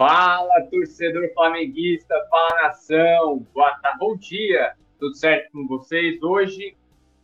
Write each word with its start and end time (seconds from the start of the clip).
Fala, 0.00 0.62
torcedor 0.70 1.30
flamenguista, 1.34 2.14
fala 2.30 2.62
nação, 2.62 3.46
boa 3.52 3.70
tarde, 3.82 3.98
bom 3.98 4.16
dia, 4.16 4.72
tudo 4.98 5.14
certo 5.14 5.52
com 5.52 5.66
vocês? 5.66 6.22
Hoje, 6.22 6.74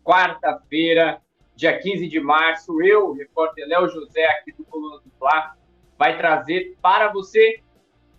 quarta-feira, 0.04 1.22
dia 1.54 1.78
15 1.78 2.06
de 2.06 2.20
março, 2.20 2.82
eu, 2.82 3.14
repórter 3.14 3.66
Léo 3.66 3.88
José, 3.88 4.26
aqui 4.26 4.52
do 4.52 4.62
Coluna 4.66 4.98
do 4.98 5.10
Fla, 5.18 5.56
vai 5.96 6.18
trazer 6.18 6.76
para 6.82 7.10
você 7.10 7.62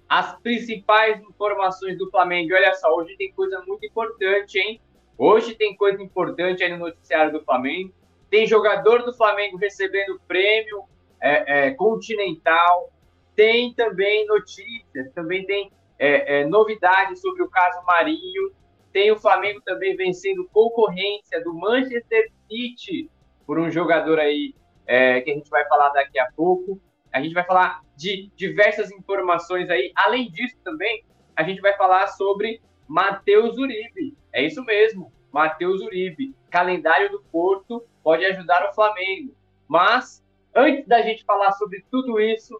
as 0.09 0.35
principais 0.39 1.21
informações 1.21 1.95
do 1.95 2.09
Flamengo. 2.09 2.55
Olha 2.55 2.73
só, 2.73 2.91
hoje 2.95 3.15
tem 3.15 3.31
coisa 3.33 3.63
muito 3.67 3.85
importante, 3.85 4.57
hein? 4.57 4.81
Hoje 5.19 5.53
tem 5.53 5.77
coisa 5.77 6.01
importante 6.01 6.63
aí 6.63 6.71
no 6.71 6.79
noticiário 6.79 7.31
do 7.31 7.45
Flamengo. 7.45 7.93
Tem 8.27 8.47
jogador 8.47 9.03
do 9.03 9.13
Flamengo 9.13 9.55
recebendo 9.55 10.19
prêmio 10.27 10.85
é, 11.21 11.67
é, 11.67 11.71
continental 11.75 12.91
tem 13.37 13.71
também 13.75 14.25
notícias, 14.25 15.13
também 15.13 15.45
tem 15.45 15.71
é, 15.99 16.39
é, 16.39 16.45
novidades 16.45 17.21
sobre 17.21 17.43
o 17.43 17.49
caso 17.49 17.85
Marinho. 17.85 18.51
Tem 18.91 19.11
o 19.11 19.19
Flamengo 19.19 19.61
também 19.63 19.95
vencendo 19.95 20.49
concorrência 20.51 21.43
do 21.43 21.53
Manchester 21.53 22.31
City 22.49 23.11
por 23.45 23.59
um 23.59 23.69
jogador 23.69 24.19
aí 24.19 24.55
é, 24.87 25.21
que 25.21 25.29
a 25.29 25.35
gente 25.35 25.51
vai 25.51 25.63
falar 25.67 25.89
daqui 25.89 26.17
a 26.17 26.31
pouco. 26.35 26.81
A 27.13 27.21
gente 27.21 27.35
vai 27.35 27.43
falar 27.43 27.81
de 27.95 28.31
diversas 28.35 28.91
informações 28.91 29.69
aí. 29.69 29.91
Além 29.95 30.31
disso, 30.31 30.57
também, 30.63 31.05
a 31.35 31.43
gente 31.43 31.61
vai 31.61 31.77
falar 31.77 32.07
sobre 32.07 32.59
Matheus 32.87 33.55
Uribe. 33.59 34.17
É 34.33 34.43
isso 34.43 34.63
mesmo, 34.65 35.13
Matheus 35.31 35.79
Uribe. 35.83 36.33
Calendário 36.49 37.11
do 37.11 37.21
Porto 37.31 37.85
pode 38.03 38.25
ajudar 38.25 38.67
o 38.67 38.73
Flamengo. 38.73 39.35
Mas, 39.67 40.25
antes 40.55 40.87
da 40.87 41.03
gente 41.03 41.23
falar 41.23 41.51
sobre 41.51 41.85
tudo 41.91 42.19
isso, 42.19 42.59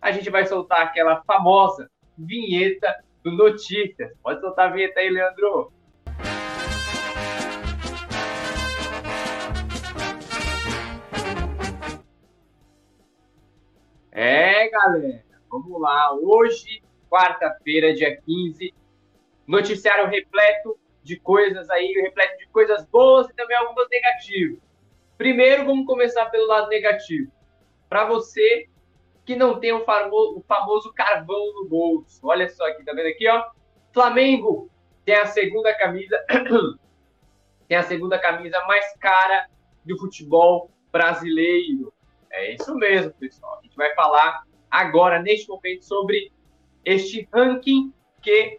a 0.00 0.12
gente 0.12 0.30
vai 0.30 0.46
soltar 0.46 0.82
aquela 0.82 1.22
famosa 1.22 1.90
vinheta 2.16 3.04
do 3.22 3.32
Notícias. 3.32 4.12
Pode 4.22 4.40
soltar 4.40 4.68
a 4.68 4.72
vinheta 4.72 5.00
aí, 5.00 5.10
Leandro. 5.10 5.72
É, 14.12 14.68
galera, 14.70 15.24
vamos 15.50 15.80
lá. 15.80 16.12
Hoje, 16.14 16.82
quarta-feira, 17.08 17.94
dia 17.94 18.16
15, 18.20 18.74
noticiário 19.46 20.08
repleto 20.08 20.78
de 21.02 21.18
coisas 21.18 21.68
aí, 21.70 21.92
repleto 22.02 22.36
de 22.38 22.48
coisas 22.48 22.84
boas 22.86 23.28
e 23.30 23.34
também 23.34 23.56
algumas 23.56 23.88
negativas. 23.88 24.58
Primeiro, 25.16 25.64
vamos 25.64 25.86
começar 25.86 26.26
pelo 26.26 26.46
lado 26.46 26.68
negativo. 26.68 27.30
Para 27.88 28.04
você 28.04 28.68
que 29.28 29.36
não 29.36 29.60
tem 29.60 29.74
o 29.74 29.84
famoso, 29.84 30.38
o 30.38 30.42
famoso 30.48 30.90
carvão 30.94 31.52
no 31.52 31.68
bolso. 31.68 32.18
Olha 32.26 32.48
só 32.48 32.66
aqui, 32.66 32.82
tá 32.82 32.94
vendo 32.94 33.08
aqui, 33.08 33.28
ó? 33.28 33.44
Flamengo 33.92 34.70
tem 35.04 35.16
a 35.16 35.26
segunda 35.26 35.76
camisa, 35.76 36.18
tem 37.68 37.76
a 37.76 37.82
segunda 37.82 38.18
camisa 38.18 38.58
mais 38.64 38.90
cara 38.96 39.46
do 39.84 39.98
futebol 39.98 40.70
brasileiro. 40.90 41.92
É 42.30 42.54
isso 42.54 42.74
mesmo, 42.76 43.12
pessoal. 43.20 43.58
A 43.58 43.62
gente 43.64 43.76
vai 43.76 43.94
falar 43.94 44.44
agora, 44.70 45.20
neste 45.20 45.46
momento, 45.46 45.84
sobre 45.84 46.32
este 46.82 47.28
ranking 47.30 47.92
que 48.22 48.58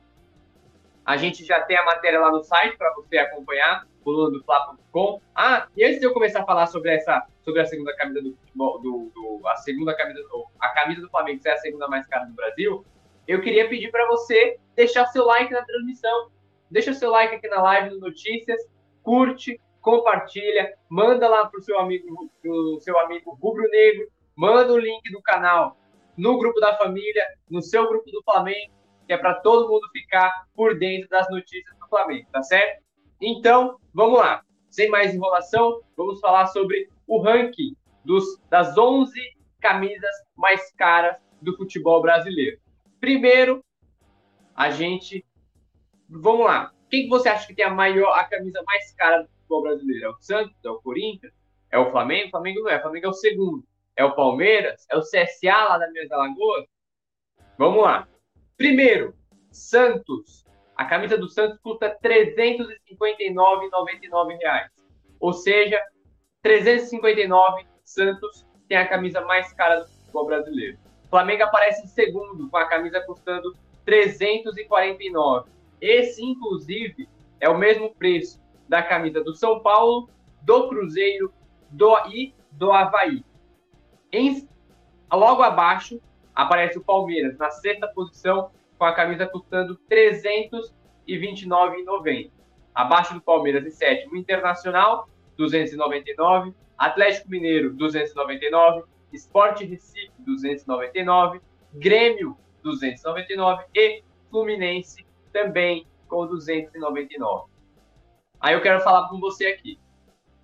a 1.03 1.17
gente 1.17 1.44
já 1.44 1.62
tem 1.62 1.78
a 1.78 1.86
matéria 1.86 2.20
lá 2.20 2.30
no 2.30 2.44
site 2.44 2.78
para 2.78 2.94
você 2.94 3.17
acompanhar 3.17 3.88
colunadofla.com. 4.03 5.22
Ah, 5.36 5.67
e 5.75 5.83
antes 5.83 6.00
de 6.00 6.05
eu 6.05 6.14
começar 6.14 6.42
a 6.42 6.45
falar 6.45 6.67
sobre 6.67 6.95
essa, 6.95 7.25
sobre 7.42 7.61
a 7.61 7.66
segunda 7.66 7.95
camisa 7.95 8.22
do 8.22 8.36
futebol, 8.36 8.80
do, 8.80 9.11
do 9.14 9.47
a 9.47 9.56
segunda 9.58 9.95
camisa, 9.95 10.19
a 10.59 10.69
camisa 10.69 11.02
do 11.02 11.09
Flamengo 11.09 11.41
ser 11.41 11.50
a 11.50 11.58
segunda 11.58 11.88
mais 11.88 12.06
cara 12.08 12.25
do 12.25 12.33
Brasil, 12.33 12.86
eu 13.28 13.41
queria 13.41 13.69
pedir 13.69 13.91
para 13.91 14.08
você 14.08 14.58
deixar 14.75 15.06
seu 15.08 15.25
like 15.25 15.52
na 15.53 15.64
transmissão. 15.64 16.31
Deixa 16.72 16.94
seu 16.94 17.09
like 17.09 17.36
aqui 17.36 17.47
na 17.47 17.61
live 17.61 17.89
do 17.89 18.00
Notícias, 18.00 18.61
curte, 19.02 19.59
compartilha, 19.81 20.74
manda 20.88 21.28
lá 21.28 21.47
pro 21.47 21.62
seu 21.62 21.79
amigo, 21.79 22.29
pro 22.41 22.79
seu 22.81 22.97
amigo 23.00 23.38
Rubro 23.41 23.68
Negro, 23.69 24.07
manda 24.35 24.72
o 24.74 24.78
link 24.78 25.12
do 25.12 25.22
canal 25.22 25.78
no 26.16 26.38
grupo 26.38 26.59
da 26.59 26.78
família, 26.78 27.25
no 27.50 27.62
seu 27.62 27.88
grupo 27.88 28.09
do 28.12 28.22
Flamengo, 28.24 28.74
que 29.07 29.13
é 29.13 29.18
para 29.18 29.35
todo 29.35 29.69
mundo 29.69 29.88
ficar 29.91 30.31
por 30.53 30.78
dentro 30.78 31.09
das 31.09 31.29
notícias 31.29 31.78
do 31.79 31.88
Flamengo, 31.88 32.28
tá 32.31 32.44
certo? 32.44 32.84
Então, 33.22 33.78
vamos 33.94 34.19
lá. 34.19 34.44
Sem 34.69 34.90
mais 34.90 35.13
enrolação, 35.13 35.81
vamos 35.97 36.19
falar 36.19 36.47
sobre 36.47 36.90
o 37.07 37.22
ranking 37.22 37.75
dos, 38.06 38.40
das 38.50 38.78
11 38.78 39.12
camisas 39.59 40.16
mais 40.35 40.72
caras 40.74 41.18
do 41.41 41.56
futebol 41.56 42.02
brasileiro. 42.02 42.59
Primeiro, 43.00 43.63
a 44.56 44.69
gente. 44.69 45.25
Vamos 46.07 46.46
lá. 46.46 46.74
Quem 46.90 47.03
que 47.03 47.09
você 47.09 47.30
acha 47.30 47.47
que 47.47 47.53
tem 47.53 47.66
a 47.66 47.69
maior, 47.69 48.12
a 48.13 48.24
camisa 48.24 48.62
mais 48.66 48.91
cara 48.94 49.22
do 49.22 49.30
futebol 49.30 49.62
brasileiro? 49.62 50.06
É 50.06 50.09
o 50.09 50.18
Santos? 50.19 50.56
É 50.63 50.69
o 50.69 50.81
Corinthians? 50.81 51.34
É 51.72 51.78
o 51.78 51.91
Flamengo? 51.91 52.28
O 52.28 52.31
Flamengo 52.31 52.62
não 52.62 52.69
é. 52.69 52.78
O 52.78 52.81
Flamengo 52.81 53.06
é 53.06 53.09
o 53.09 53.13
segundo. 53.13 53.63
É 53.96 54.03
o 54.03 54.16
Palmeiras? 54.16 54.86
É 54.90 54.97
o 54.97 55.01
CSA 55.01 55.66
lá 55.69 55.78
da 55.78 55.90
Minas 55.91 56.12
Alagoas? 56.12 56.66
Vamos 57.57 57.84
lá. 57.84 58.07
Primeiro, 58.57 59.13
Santos. 59.51 60.46
A 60.79 60.85
camisa 60.85 61.17
do 61.17 61.28
Santos 61.28 61.59
custa 61.59 61.97
359,99 62.01 64.38
reais. 64.40 64.72
Ou 65.19 65.34
seja, 65.34 65.78
359 66.41 67.67
Santos 67.84 68.47
tem 68.69 68.78
a 68.78 68.88
camisa 68.88 69.19
mais 69.25 69.51
cara 69.51 69.81
do 69.81 69.89
futebol 69.89 70.28
brasileiro. 70.28 70.78
Flamengo 71.09 71.44
aparece 71.44 71.84
em 71.84 71.88
segundo, 71.88 72.50
com 72.50 72.56
a 72.56 72.66
camisa 72.66 73.01
custando 73.01 73.53
349. 73.84 75.50
Esse, 75.81 76.23
inclusive, 76.23 77.09
é 77.41 77.50
o 77.50 77.57
mesmo 77.57 77.94
preço 77.95 78.41
da 78.69 78.81
camisa 78.81 79.22
do 79.22 79.35
São 79.35 79.59
Paulo, 79.59 80.09
do 80.44 80.69
Cruzeiro 80.69 81.34
do, 81.72 81.94
e 82.07 82.34
do 82.53 82.72
Havaí. 82.72 83.25
Em, 84.13 84.47
logo 85.12 85.44
abaixo 85.44 86.00
aparece 86.34 86.78
o 86.78 86.84
Palmeiras, 86.85 87.38
na 87.38 87.51
sexta 87.51 87.85
posição, 87.89 88.50
com 88.79 88.85
a 88.85 88.95
camisa 88.95 89.28
custando 89.28 89.78
R$ 89.91 90.12
329,90. 91.06 92.31
Abaixo 92.73 93.13
do 93.13 93.22
Palmeiras 93.22 93.67
em 93.67 93.72
sétimo, 93.72 94.16
Internacional, 94.16 95.09
299, 95.38 96.56
Atlético 96.78 97.29
Mineiro, 97.29 97.73
299, 97.73 98.85
Sport 99.12 99.59
Recife, 99.62 100.13
299, 100.19 101.41
Grêmio, 101.73 102.38
299 102.63 103.66
e 103.75 104.01
Fluminense 104.31 105.06
também 105.34 105.85
com 106.07 106.25
299. 106.25 107.50
Aí 108.39 108.53
eu 108.53 108.62
quero 108.62 108.79
falar 108.79 109.09
com 109.09 109.19
você 109.19 109.47
aqui. 109.47 109.78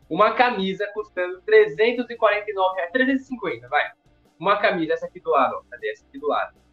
Uma 0.09 0.33
camisa 0.33 0.85
custando 0.93 1.41
349 1.43 2.75
reais, 2.75 2.91
350, 2.91 3.69
vai. 3.69 3.91
Uma 4.37 4.57
camisa, 4.57 4.93
essa 4.93 5.05
aqui 5.05 5.21
do 5.21 5.29
lado, 5.29 5.55
ó, 5.55 5.61
cadê 5.69 5.91
essa 5.91 6.05
aqui 6.05 6.19
do 6.19 6.27
lado? 6.27 6.64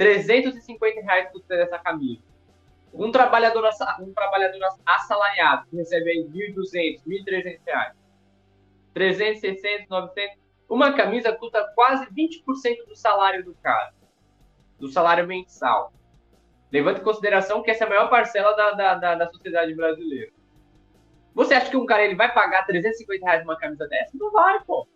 350 0.00 1.02
reais 1.02 1.30
custando 1.30 1.60
essa 1.60 1.78
camisa. 1.78 2.22
Um 2.90 3.12
trabalhador, 3.12 3.68
um 4.00 4.14
trabalhador 4.14 4.58
assalariado 4.86 5.66
que 5.68 5.76
recebe 5.76 6.10
aí 6.10 6.24
1.200, 6.24 7.02
1.300 7.06 7.60
reais, 7.66 7.94
300, 8.94 9.40
600, 9.40 9.88
900, 9.90 10.38
uma 10.70 10.94
camisa 10.94 11.32
custa 11.32 11.70
quase 11.74 12.06
20% 12.06 12.86
do 12.88 12.96
salário 12.96 13.44
do 13.44 13.54
cara, 13.62 13.92
do 14.78 14.88
salário 14.88 15.26
mensal. 15.26 15.92
Levando 16.72 17.00
em 17.00 17.04
consideração 17.04 17.62
que 17.62 17.70
essa 17.70 17.84
é 17.84 17.86
a 17.86 17.90
maior 17.90 18.08
parcela 18.08 18.56
da, 18.56 18.70
da, 18.70 18.94
da, 18.94 19.14
da 19.16 19.30
sociedade 19.30 19.74
brasileira. 19.74 20.32
Você 21.34 21.52
acha 21.52 21.68
que 21.70 21.76
um 21.76 21.84
cara 21.84 22.06
ele 22.06 22.14
vai 22.14 22.32
pagar 22.32 22.64
350 22.64 23.22
reais 23.22 23.44
numa 23.44 23.58
camisa 23.58 23.86
dessa? 23.86 24.16
Não 24.16 24.32
vai, 24.32 24.64
pô. 24.64 24.88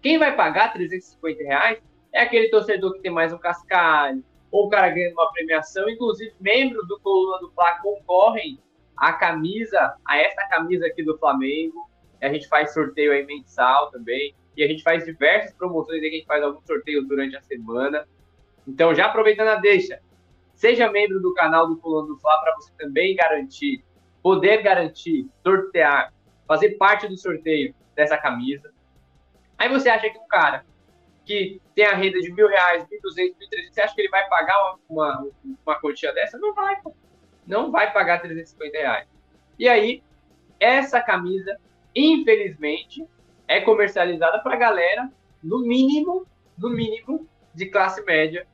Quem 0.00 0.16
vai 0.18 0.34
pagar 0.34 0.72
350 0.72 1.42
reais 1.42 1.78
é 2.10 2.22
aquele 2.22 2.48
torcedor 2.48 2.94
que 2.94 3.00
tem 3.00 3.12
mais 3.12 3.34
um 3.34 3.38
cascalho, 3.38 4.24
ou 4.56 4.66
o 4.66 4.68
cara 4.70 4.88
ganha 4.88 5.12
uma 5.12 5.30
premiação. 5.32 5.86
Inclusive, 5.86 6.34
membros 6.40 6.88
do 6.88 6.98
Coluna 7.00 7.38
do 7.40 7.50
Fla 7.50 7.78
concorrem 7.82 8.58
à 8.96 9.12
camisa, 9.12 9.94
a 10.06 10.16
essa 10.16 10.48
camisa 10.48 10.86
aqui 10.86 11.02
do 11.02 11.18
Flamengo. 11.18 11.86
A 12.22 12.32
gente 12.32 12.48
faz 12.48 12.72
sorteio 12.72 13.12
aí 13.12 13.26
mensal 13.26 13.90
também. 13.90 14.34
E 14.56 14.64
a 14.64 14.66
gente 14.66 14.82
faz 14.82 15.04
diversas 15.04 15.52
promoções 15.52 16.02
aí, 16.02 16.08
a 16.08 16.12
gente 16.12 16.24
faz 16.24 16.42
alguns 16.42 16.64
sorteios 16.64 17.06
durante 17.06 17.36
a 17.36 17.42
semana. 17.42 18.08
Então, 18.66 18.94
já 18.94 19.04
aproveitando 19.04 19.48
a 19.48 19.56
deixa, 19.56 20.00
seja 20.54 20.90
membro 20.90 21.20
do 21.20 21.34
canal 21.34 21.68
do 21.68 21.76
Coluna 21.76 22.08
do 22.08 22.18
Fla 22.18 22.40
para 22.40 22.54
você 22.54 22.72
também 22.78 23.14
garantir, 23.14 23.84
poder 24.22 24.62
garantir, 24.62 25.26
sortear, 25.42 26.14
fazer 26.48 26.70
parte 26.78 27.06
do 27.06 27.18
sorteio 27.18 27.74
dessa 27.94 28.16
camisa. 28.16 28.72
Aí 29.58 29.68
você 29.68 29.90
acha 29.90 30.08
que 30.08 30.16
o 30.16 30.26
cara 30.26 30.64
que 31.26 31.60
tem 31.74 31.84
a 31.84 31.94
renda 31.94 32.18
de 32.20 32.32
mil 32.32 32.48
reais, 32.48 32.86
mil 32.90 33.00
duzentos, 33.02 33.36
mil 33.38 33.48
trezentos, 33.48 33.74
você 33.74 33.80
acha 33.82 33.94
que 33.94 34.00
ele 34.00 34.08
vai 34.08 34.26
pagar 34.28 34.58
uma, 34.58 34.78
uma, 34.88 35.28
uma 35.66 35.80
quantia 35.80 36.12
dessa? 36.14 36.38
Não 36.38 36.54
vai. 36.54 36.76
Não 37.46 37.70
vai 37.70 37.92
pagar 37.92 38.22
350 38.22 38.78
reais. 38.78 39.08
E 39.58 39.68
aí, 39.68 40.02
essa 40.58 41.02
camisa, 41.02 41.58
infelizmente, 41.94 43.06
é 43.46 43.60
comercializada 43.60 44.38
para 44.38 44.56
galera, 44.56 45.10
no 45.42 45.60
mínimo, 45.60 46.26
no 46.56 46.70
mínimo, 46.70 47.28
de 47.54 47.66
classe 47.66 48.02
média 48.04 48.46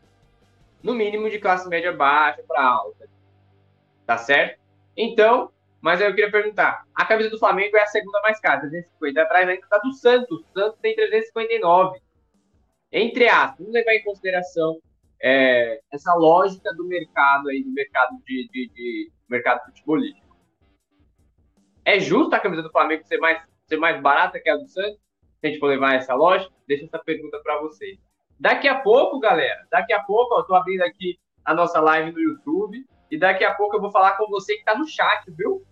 no 0.83 0.95
mínimo 0.95 1.31
de 1.31 1.39
classe 1.39 1.69
média 1.69 1.93
baixa 1.93 2.43
para 2.47 2.63
alta. 2.63 3.09
Tá 4.05 4.19
certo? 4.19 4.61
Então, 4.97 5.51
mas 5.81 6.01
aí 6.01 6.09
eu 6.09 6.15
queria 6.15 6.31
perguntar: 6.31 6.85
a 6.95 7.05
camisa 7.05 7.31
do 7.31 7.39
Flamengo 7.39 7.77
é 7.77 7.83
a 7.83 7.87
segunda 7.87 8.21
mais 8.21 8.41
cara, 8.41 8.61
350. 8.61 9.23
Atrás 9.23 9.49
ainda 9.49 9.67
tá 9.69 9.79
do 9.79 9.93
Santos. 9.93 10.45
Santos 10.53 10.79
tem 10.81 10.95
359. 10.95 12.01
Entre 12.93 13.27
aspas, 13.27 13.59
vamos 13.59 13.73
levar 13.73 13.95
em 13.95 14.05
consideração 14.05 14.79
é, 15.23 15.81
essa 15.91 16.13
lógica 16.15 16.75
do 16.75 16.85
mercado 16.85 17.49
aí, 17.49 17.65
do 17.65 17.73
mercado 17.73 18.19
de, 18.27 18.49
de, 18.53 18.69
de 18.69 19.13
mercado 19.29 19.65
futebolístico. 19.65 20.37
É 21.85 21.99
justo 21.99 22.35
a 22.35 22.41
camisa 22.41 22.63
do 22.63 22.71
Flamengo 22.71 23.03
ser 23.05 23.19
mais, 23.19 23.43
ser 23.67 23.79
mais 23.79 24.01
barata 24.03 24.39
que 24.39 24.51
a 24.51 24.57
do 24.57 24.69
Santos? 24.69 25.01
Se 25.41 25.47
a 25.47 25.49
gente 25.49 25.59
for 25.59 25.69
levar 25.69 25.95
essa 25.95 26.15
lógica, 26.15 26.53
deixa 26.69 26.85
essa 26.85 26.99
pergunta 26.99 27.41
para 27.43 27.61
vocês. 27.61 27.99
Daqui 28.39 28.69
a 28.69 28.81
pouco, 28.81 29.19
galera, 29.19 29.67
daqui 29.71 29.93
a 29.93 30.03
pouco, 30.03 30.35
eu 30.35 30.45
tô 30.45 30.55
abrindo 30.55 30.83
aqui 30.83 31.19
a 31.45 31.55
nossa 31.55 31.81
live 31.81 32.13
no 32.13 32.21
YouTube 32.21 32.85
e 33.11 33.19
daqui 33.19 33.43
a 33.43 33.55
pouco 33.55 33.77
eu 33.77 33.81
vou 33.81 33.91
falar 33.91 34.17
com 34.17 34.27
você 34.29 34.55
que 34.55 34.61
está 34.61 34.77
no 34.77 34.87
chat, 34.87 35.25
viu? 35.31 35.65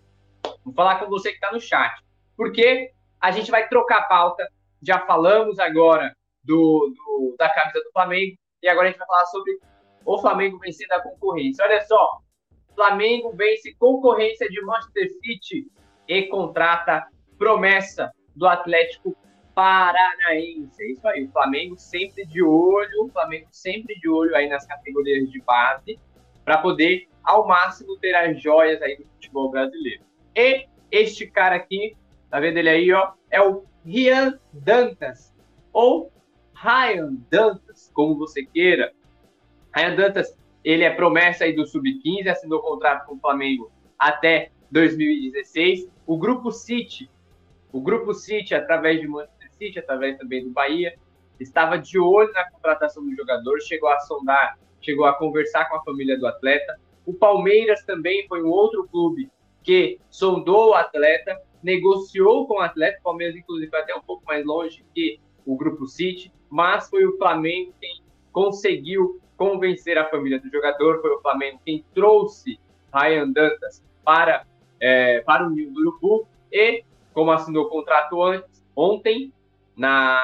Vou 0.63 0.73
falar 0.73 0.99
com 0.99 1.07
você 1.07 1.29
que 1.29 1.35
está 1.35 1.51
no 1.51 1.61
chat. 1.61 1.93
Porque 2.35 2.91
a 3.19 3.31
gente 3.31 3.51
vai 3.51 3.67
trocar 3.67 4.07
pauta. 4.07 4.47
Já 4.81 4.99
falamos 5.05 5.59
agora 5.59 6.13
do, 6.43 6.93
do, 6.95 7.35
da 7.37 7.49
camisa 7.49 7.79
do 7.79 7.91
Flamengo. 7.91 8.37
E 8.61 8.67
agora 8.67 8.87
a 8.87 8.91
gente 8.91 8.99
vai 8.99 9.07
falar 9.07 9.25
sobre 9.25 9.59
o 10.05 10.19
Flamengo 10.19 10.59
vencendo 10.59 10.91
a 10.93 11.01
concorrência. 11.01 11.65
Olha 11.65 11.81
só. 11.85 12.21
Flamengo 12.75 13.31
vence 13.35 13.75
concorrência 13.75 14.47
de 14.49 14.61
Manchester 14.61 15.09
City 15.21 15.67
e 16.07 16.23
contrata 16.23 17.05
promessa 17.37 18.11
do 18.35 18.47
Atlético 18.47 19.15
Paranaense. 19.53 20.81
É 20.81 20.91
isso 20.91 21.07
aí. 21.07 21.25
O 21.25 21.31
Flamengo 21.31 21.77
sempre 21.77 22.25
de 22.25 22.41
olho. 22.41 23.05
O 23.05 23.09
Flamengo 23.09 23.47
sempre 23.51 23.95
de 23.99 24.09
olho 24.09 24.35
aí 24.35 24.47
nas 24.47 24.65
categorias 24.65 25.29
de 25.29 25.41
base 25.41 25.99
para 26.45 26.57
poder 26.57 27.07
ao 27.23 27.47
máximo 27.47 27.97
ter 27.97 28.15
as 28.15 28.41
joias 28.41 28.81
aí 28.81 28.97
do 28.97 29.05
futebol 29.05 29.51
brasileiro. 29.51 30.03
E 30.35 30.65
este 30.91 31.27
cara 31.27 31.55
aqui, 31.55 31.95
tá 32.29 32.39
vendo 32.39 32.57
ele 32.57 32.69
aí, 32.69 32.91
ó? 32.91 33.13
É 33.29 33.41
o 33.41 33.63
Rian 33.85 34.39
Dantas, 34.51 35.33
ou 35.71 36.11
Ryan 36.61 37.17
Dantas, 37.31 37.89
como 37.91 38.15
você 38.15 38.45
queira. 38.45 38.93
Ryan 39.75 39.95
Dantas, 39.95 40.37
ele 40.63 40.83
é 40.83 40.91
promessa 40.91 41.43
aí 41.43 41.55
do 41.55 41.65
Sub-15, 41.65 42.27
assinou 42.27 42.61
contrato 42.61 43.07
com 43.07 43.15
o 43.15 43.19
Flamengo 43.19 43.71
até 43.97 44.51
2016. 44.69 45.89
O 46.05 46.15
Grupo 46.17 46.51
City, 46.51 47.09
o 47.71 47.81
Grupo 47.81 48.13
City, 48.13 48.53
através 48.53 49.01
de 49.01 49.07
Manchester 49.07 49.51
City, 49.53 49.79
através 49.79 50.19
também 50.19 50.43
do 50.43 50.51
Bahia, 50.51 50.95
estava 51.39 51.79
de 51.79 51.97
olho 51.97 52.31
na 52.31 52.47
contratação 52.51 53.03
do 53.03 53.15
jogador, 53.15 53.59
chegou 53.61 53.89
a 53.89 53.99
sondar, 54.01 54.59
chegou 54.79 55.05
a 55.05 55.13
conversar 55.13 55.67
com 55.67 55.77
a 55.77 55.83
família 55.83 56.19
do 56.19 56.27
atleta. 56.27 56.79
O 57.07 57.13
Palmeiras 57.13 57.83
também 57.85 58.27
foi 58.27 58.43
um 58.43 58.49
outro 58.49 58.87
clube 58.87 59.31
que 59.63 59.99
sondou 60.11 60.69
o 60.69 60.73
atleta, 60.75 61.41
negociou 61.63 62.45
com 62.47 62.55
o 62.55 62.61
atleta, 62.61 62.99
o 62.99 63.03
Palmeiras, 63.03 63.35
inclusive, 63.35 63.71
foi 63.71 63.79
até 63.79 63.95
um 63.95 64.01
pouco 64.01 64.23
mais 64.27 64.45
longe 64.45 64.85
que 64.93 65.19
o 65.43 65.57
Grupo 65.57 65.87
City, 65.87 66.31
mas 66.51 66.89
foi 66.89 67.05
o 67.05 67.17
Flamengo 67.17 67.73
quem 67.79 68.03
conseguiu 68.31 69.19
convencer 69.37 69.97
a 69.97 70.09
família 70.09 70.39
do 70.39 70.49
jogador, 70.49 71.01
foi 71.01 71.11
o 71.11 71.21
Flamengo 71.21 71.59
quem 71.65 71.83
trouxe 71.95 72.59
Ryan 72.93 73.31
Dantas 73.31 73.83
para, 74.03 74.45
é, 74.79 75.21
para 75.21 75.47
o 75.47 75.49
Ninho 75.49 75.71
do 75.71 75.79
Urubu 75.79 76.27
e, 76.51 76.83
como 77.13 77.31
assinou 77.31 77.65
o 77.65 77.69
contrato 77.69 78.21
antes, 78.21 78.63
ontem, 78.75 79.33
na 79.75 80.21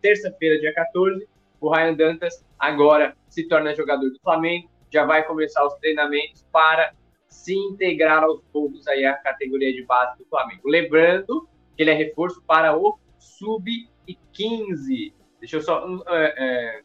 terça-feira, 0.00 0.60
dia 0.60 0.72
14, 0.74 1.26
o 1.60 1.74
Ryan 1.74 1.94
Dantas 1.94 2.44
agora 2.58 3.16
se 3.28 3.48
torna 3.48 3.74
jogador 3.74 4.10
do 4.10 4.20
Flamengo, 4.20 4.68
já 4.92 5.04
vai 5.04 5.24
começar 5.24 5.66
os 5.66 5.74
treinamentos 5.74 6.46
para 6.52 6.94
se 7.28 7.54
integrar 7.54 8.22
aos 8.22 8.40
poucos 8.52 8.86
aí 8.86 9.04
à 9.04 9.14
categoria 9.14 9.72
de 9.72 9.82
base 9.84 10.18
do 10.18 10.24
Flamengo. 10.26 10.68
Lembrando 10.68 11.48
que 11.76 11.82
ele 11.82 11.90
é 11.90 11.94
reforço 11.94 12.42
para 12.46 12.76
o 12.76 12.98
Sub-15. 13.18 15.12
Deixa 15.46 15.58
eu 15.58 15.62
só. 15.62 15.86
É, 16.08 16.34
é... 16.36 16.82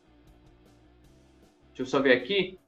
Deixa 1.69 1.81
eu 1.81 1.85
só 1.87 1.99
ver 1.99 2.13
aqui. 2.13 2.59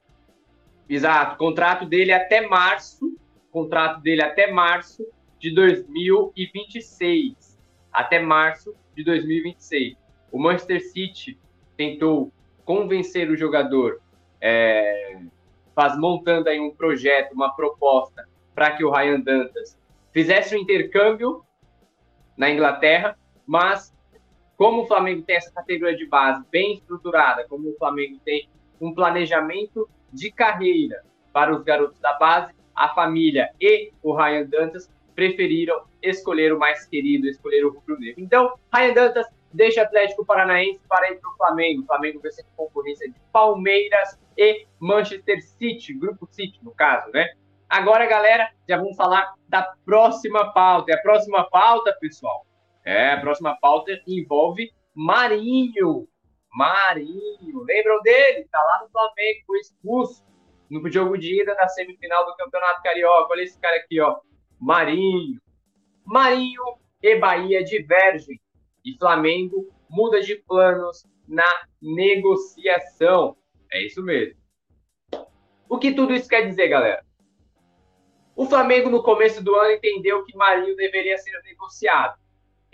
Exato, 0.89 1.37
contrato 1.37 1.85
dele 1.85 2.11
até 2.11 2.41
março. 2.41 3.15
Contrato 3.51 4.01
dele 4.01 4.23
até 4.23 4.51
março 4.51 5.07
de 5.37 5.53
2026. 5.53 7.59
Até 7.91 8.19
março 8.19 8.75
de 8.95 9.03
2026. 9.03 9.95
O 10.31 10.39
Manchester 10.39 10.81
City 10.81 11.37
tentou 11.77 12.33
convencer 12.65 13.29
o 13.29 13.37
jogador 13.37 14.01
é, 14.41 15.19
faz 15.75 15.95
montando 15.95 16.49
aí 16.49 16.59
um 16.59 16.71
projeto, 16.71 17.33
uma 17.33 17.55
proposta 17.55 18.27
para 18.55 18.71
que 18.71 18.83
o 18.83 18.89
Ryan 18.89 19.19
Dantas 19.19 19.77
fizesse 20.11 20.55
um 20.55 20.59
intercâmbio 20.59 21.45
na 22.35 22.49
Inglaterra, 22.49 23.15
mas 23.45 23.93
como 24.63 24.83
o 24.83 24.87
Flamengo 24.87 25.23
tem 25.23 25.35
essa 25.35 25.51
categoria 25.51 25.93
de 25.93 26.05
base 26.05 26.41
bem 26.49 26.75
estruturada, 26.75 27.45
como 27.49 27.71
o 27.71 27.75
Flamengo 27.75 28.17
tem 28.23 28.47
um 28.79 28.93
planejamento 28.93 29.89
de 30.09 30.31
carreira 30.31 31.03
para 31.33 31.53
os 31.53 31.61
garotos 31.63 31.99
da 31.99 32.13
base, 32.13 32.53
a 32.73 32.87
família 32.95 33.49
e 33.59 33.91
o 34.01 34.15
Ryan 34.15 34.45
Dantas 34.45 34.89
preferiram 35.13 35.83
escolher 36.01 36.53
o 36.53 36.59
mais 36.59 36.85
querido, 36.85 37.27
escolher 37.27 37.65
o 37.65 37.73
rubro 37.73 37.99
negro. 37.99 38.23
Então, 38.23 38.53
Ryan 38.73 38.93
Dantas 38.93 39.27
deixa 39.51 39.81
Atlético 39.81 40.25
Paranaense 40.25 40.79
para 40.87 41.11
ir 41.11 41.19
para 41.19 41.29
o 41.29 41.35
Flamengo. 41.35 41.81
O 41.81 41.85
Flamengo 41.85 42.21
ser 42.31 42.45
concorrência 42.55 43.11
de 43.11 43.19
Palmeiras 43.33 44.17
e 44.37 44.65
Manchester 44.79 45.43
City, 45.43 45.93
Grupo 45.93 46.25
City, 46.31 46.57
no 46.63 46.71
caso, 46.71 47.11
né? 47.11 47.33
Agora, 47.67 48.05
galera, 48.05 48.49
já 48.69 48.77
vamos 48.77 48.95
falar 48.95 49.33
da 49.49 49.73
próxima 49.83 50.53
pauta. 50.53 50.91
E 50.91 50.95
a 50.95 51.01
próxima 51.01 51.43
pauta, 51.49 51.93
pessoal, 51.99 52.45
é, 52.85 53.11
a 53.11 53.21
próxima 53.21 53.57
pauta 53.59 53.91
envolve 54.07 54.71
Marinho. 54.93 56.07
Marinho, 56.51 57.63
lembram 57.63 58.01
dele? 58.01 58.47
Tá 58.51 58.59
lá 58.59 58.83
no 58.83 58.89
Flamengo, 58.89 59.43
foi 59.47 59.59
expulso 59.59 60.23
no 60.69 60.89
jogo 60.89 61.17
de 61.17 61.41
ida 61.41 61.55
da 61.55 61.67
semifinal 61.67 62.25
do 62.25 62.35
Campeonato 62.35 62.83
Carioca. 62.83 63.31
Olha 63.31 63.41
esse 63.41 63.59
cara 63.59 63.77
aqui, 63.77 63.99
ó. 63.99 64.19
Marinho. 64.59 65.39
Marinho 66.05 66.61
e 67.01 67.15
Bahia 67.15 67.63
divergem. 67.63 68.39
E 68.85 68.97
Flamengo 68.97 69.67
muda 69.89 70.21
de 70.21 70.35
planos 70.35 71.05
na 71.27 71.65
negociação. 71.81 73.37
É 73.71 73.85
isso 73.85 74.03
mesmo. 74.03 74.39
O 75.69 75.79
que 75.79 75.93
tudo 75.93 76.13
isso 76.13 76.27
quer 76.27 76.47
dizer, 76.47 76.67
galera? 76.67 77.03
O 78.35 78.45
Flamengo, 78.45 78.89
no 78.89 79.01
começo 79.03 79.43
do 79.43 79.55
ano, 79.55 79.71
entendeu 79.71 80.23
que 80.25 80.35
Marinho 80.35 80.75
deveria 80.75 81.17
ser 81.17 81.39
negociado. 81.43 82.22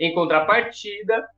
Em 0.00 0.14
contrapartida, 0.14 1.28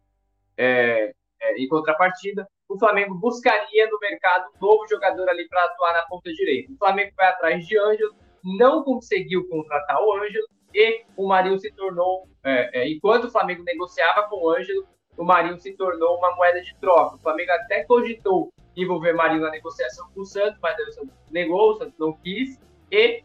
é, 0.57 1.13
é, 1.41 1.59
em 1.59 1.67
contrapartida, 1.67 2.47
o 2.69 2.79
Flamengo 2.79 3.13
buscaria 3.17 3.91
no 3.91 3.99
mercado 3.99 4.51
um 4.55 4.65
novo 4.65 4.87
jogador 4.89 5.29
ali 5.29 5.49
para 5.49 5.65
atuar 5.65 5.93
na 5.95 6.03
ponta 6.03 6.33
direita. 6.33 6.73
O 6.73 6.77
Flamengo 6.77 7.13
vai 7.17 7.27
atrás 7.27 7.67
de 7.67 7.77
Ângelo, 7.77 8.15
não 8.45 8.85
conseguiu 8.85 9.49
contratar 9.49 10.01
o 10.01 10.13
Ângelo 10.13 10.47
e 10.73 11.05
o 11.17 11.27
Marinho 11.27 11.59
se 11.59 11.73
tornou, 11.73 12.29
é, 12.45 12.83
é, 12.83 12.89
enquanto 12.89 13.25
o 13.25 13.31
Flamengo 13.33 13.65
negociava 13.65 14.29
com 14.29 14.37
o 14.37 14.51
Ângelo, 14.51 14.87
o 15.17 15.25
Marinho 15.25 15.59
se 15.59 15.77
tornou 15.77 16.17
uma 16.19 16.35
moeda 16.37 16.63
de 16.63 16.75
troca. 16.77 17.17
O 17.17 17.19
Flamengo 17.19 17.51
até 17.51 17.83
cogitou 17.83 18.53
envolver 18.77 19.13
Marinho 19.13 19.43
na 19.43 19.51
negociação 19.51 20.09
com 20.15 20.21
o 20.21 20.25
Santos, 20.25 20.59
mas 20.63 20.79
o 20.79 20.93
Santos 20.93 21.15
negou, 21.33 21.73
o 21.73 21.75
Santos 21.75 21.99
não 21.99 22.13
quis, 22.13 22.61
e 22.93 23.25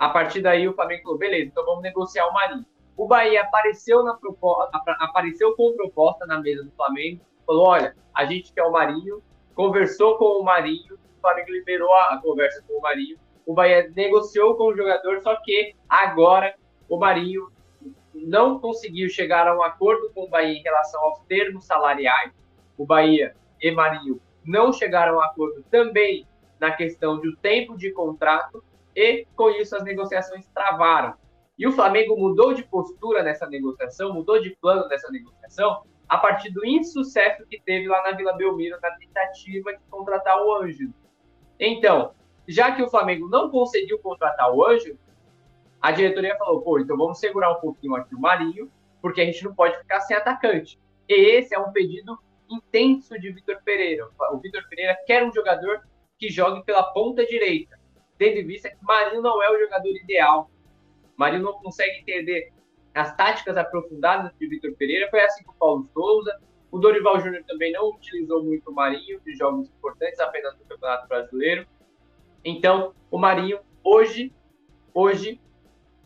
a 0.00 0.08
partir 0.08 0.42
daí 0.42 0.68
o 0.68 0.74
Flamengo 0.74 1.04
falou, 1.04 1.18
beleza, 1.18 1.46
então 1.46 1.64
vamos 1.64 1.82
negociar 1.82 2.26
o 2.26 2.34
Marinho. 2.34 2.66
O 2.96 3.06
Bahia 3.06 3.42
apareceu, 3.42 4.04
na 4.04 4.14
proposta, 4.14 4.70
apareceu 5.00 5.54
com 5.56 5.74
proposta 5.74 6.26
na 6.26 6.40
mesa 6.40 6.62
do 6.62 6.70
Flamengo, 6.72 7.20
falou, 7.46 7.68
olha, 7.68 7.96
a 8.14 8.24
gente 8.24 8.52
quer 8.52 8.62
o 8.62 8.70
Marinho, 8.70 9.22
conversou 9.54 10.16
com 10.16 10.40
o 10.40 10.44
Marinho, 10.44 10.94
o 10.94 11.20
Flamengo 11.20 11.50
liberou 11.50 11.92
a, 11.92 12.20
conversa 12.22 12.62
com 12.66 12.78
o 12.78 12.80
Marinho, 12.80 13.18
o 13.46 13.52
Bahia 13.52 13.90
negociou 13.94 14.56
com 14.56 14.64
o 14.64 14.76
jogador, 14.76 15.20
só 15.22 15.36
que 15.42 15.74
agora 15.88 16.54
o 16.88 16.96
Marinho 16.96 17.50
não 18.14 18.60
conseguiu 18.60 19.08
chegar 19.08 19.48
a 19.48 19.56
um 19.56 19.62
acordo 19.62 20.10
com 20.14 20.24
o 20.24 20.28
Bahia 20.28 20.56
em 20.58 20.62
relação 20.62 21.02
aos 21.02 21.18
termos 21.20 21.66
salariais. 21.66 22.32
O 22.78 22.86
Bahia 22.86 23.34
e 23.60 23.70
Marinho 23.70 24.20
não 24.44 24.72
chegaram 24.72 25.20
a 25.20 25.26
acordo 25.26 25.64
também 25.70 26.26
na 26.60 26.70
questão 26.70 27.20
do 27.20 27.36
tempo 27.36 27.76
de 27.76 27.90
contrato 27.90 28.62
e 28.94 29.26
com 29.34 29.50
isso 29.50 29.76
as 29.76 29.82
negociações 29.82 30.46
travaram. 30.54 31.14
E 31.58 31.66
o 31.66 31.72
Flamengo 31.72 32.16
mudou 32.16 32.52
de 32.52 32.64
postura 32.64 33.22
nessa 33.22 33.46
negociação, 33.46 34.12
mudou 34.12 34.40
de 34.40 34.56
plano 34.56 34.88
nessa 34.88 35.10
negociação 35.10 35.82
a 36.08 36.18
partir 36.18 36.50
do 36.50 36.64
insucesso 36.66 37.46
que 37.46 37.60
teve 37.60 37.88
lá 37.88 38.02
na 38.02 38.16
Vila 38.16 38.32
Belmiro 38.34 38.78
na 38.80 38.90
tentativa 38.92 39.72
de 39.72 39.80
contratar 39.90 40.42
o 40.42 40.54
Ângelo. 40.54 40.92
Então, 41.58 42.12
já 42.46 42.72
que 42.72 42.82
o 42.82 42.90
Flamengo 42.90 43.28
não 43.28 43.50
conseguiu 43.50 43.98
contratar 43.98 44.52
o 44.52 44.64
Ângelo, 44.64 44.98
a 45.80 45.92
diretoria 45.92 46.36
falou, 46.36 46.62
pô, 46.62 46.78
então 46.78 46.96
vamos 46.96 47.18
segurar 47.18 47.52
um 47.52 47.60
pouquinho 47.60 47.94
aqui 47.94 48.14
o 48.14 48.20
Marinho, 48.20 48.70
porque 49.00 49.20
a 49.20 49.24
gente 49.24 49.44
não 49.44 49.54
pode 49.54 49.76
ficar 49.78 50.00
sem 50.00 50.16
atacante. 50.16 50.78
E 51.08 51.14
esse 51.14 51.54
é 51.54 51.58
um 51.58 51.72
pedido 51.72 52.18
intenso 52.48 53.18
de 53.18 53.30
Vitor 53.30 53.62
Pereira. 53.62 54.08
O 54.32 54.38
Vitor 54.38 54.66
Pereira 54.68 54.96
quer 55.06 55.22
um 55.22 55.32
jogador 55.32 55.82
que 56.18 56.30
jogue 56.30 56.64
pela 56.64 56.82
ponta 56.82 57.24
direita, 57.26 57.78
tendo 58.16 58.38
em 58.38 58.46
vista 58.46 58.70
que 58.70 58.82
Marinho 58.82 59.22
não 59.22 59.42
é 59.42 59.50
o 59.50 59.58
jogador 59.58 59.90
ideal. 59.90 60.50
Marinho 61.16 61.42
não 61.42 61.52
consegue 61.54 62.00
entender 62.00 62.52
as 62.94 63.14
táticas 63.16 63.56
aprofundadas 63.56 64.32
de 64.38 64.46
Vitor 64.46 64.72
Pereira, 64.74 65.10
foi 65.10 65.20
assim 65.20 65.42
com 65.44 65.52
o 65.52 65.56
Paulo 65.56 65.88
Souza. 65.92 66.40
O 66.70 66.78
Dorival 66.78 67.20
Júnior 67.20 67.42
também 67.44 67.72
não 67.72 67.90
utilizou 67.90 68.42
muito 68.42 68.70
o 68.70 68.74
Marinho 68.74 69.20
de 69.20 69.34
jogos 69.34 69.68
importantes, 69.68 70.18
apenas 70.20 70.56
no 70.58 70.64
Campeonato 70.64 71.08
Brasileiro. 71.08 71.66
Então, 72.44 72.94
o 73.10 73.18
Marinho 73.18 73.60
hoje, 73.82 74.32
hoje 74.92 75.40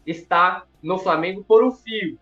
está 0.07 0.67
no 0.83 0.99
Flamengo 0.99 1.45
por 1.45 1.63
um 1.63 1.71
fio. 1.71 2.19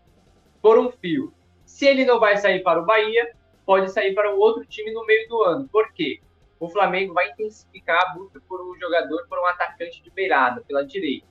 Por 0.61 0.77
um 0.77 0.91
fio. 0.91 1.33
Se 1.65 1.85
ele 1.85 2.05
não 2.05 2.19
vai 2.19 2.37
sair 2.37 2.63
para 2.63 2.81
o 2.81 2.85
Bahia, 2.85 3.33
pode 3.65 3.91
sair 3.91 4.13
para 4.13 4.33
um 4.33 4.39
outro 4.39 4.65
time 4.65 4.91
no 4.91 5.05
meio 5.05 5.27
do 5.27 5.43
ano. 5.43 5.67
Por 5.69 5.91
quê? 5.93 6.21
O 6.59 6.69
Flamengo 6.69 7.13
vai 7.13 7.29
intensificar 7.29 8.01
a 8.01 8.13
busca 8.13 8.41
por 8.47 8.61
um 8.61 8.75
jogador, 8.79 9.27
por 9.27 9.37
um 9.39 9.45
atacante 9.45 10.01
de 10.01 10.09
beirada, 10.09 10.61
pela 10.61 10.85
direita. 10.85 11.27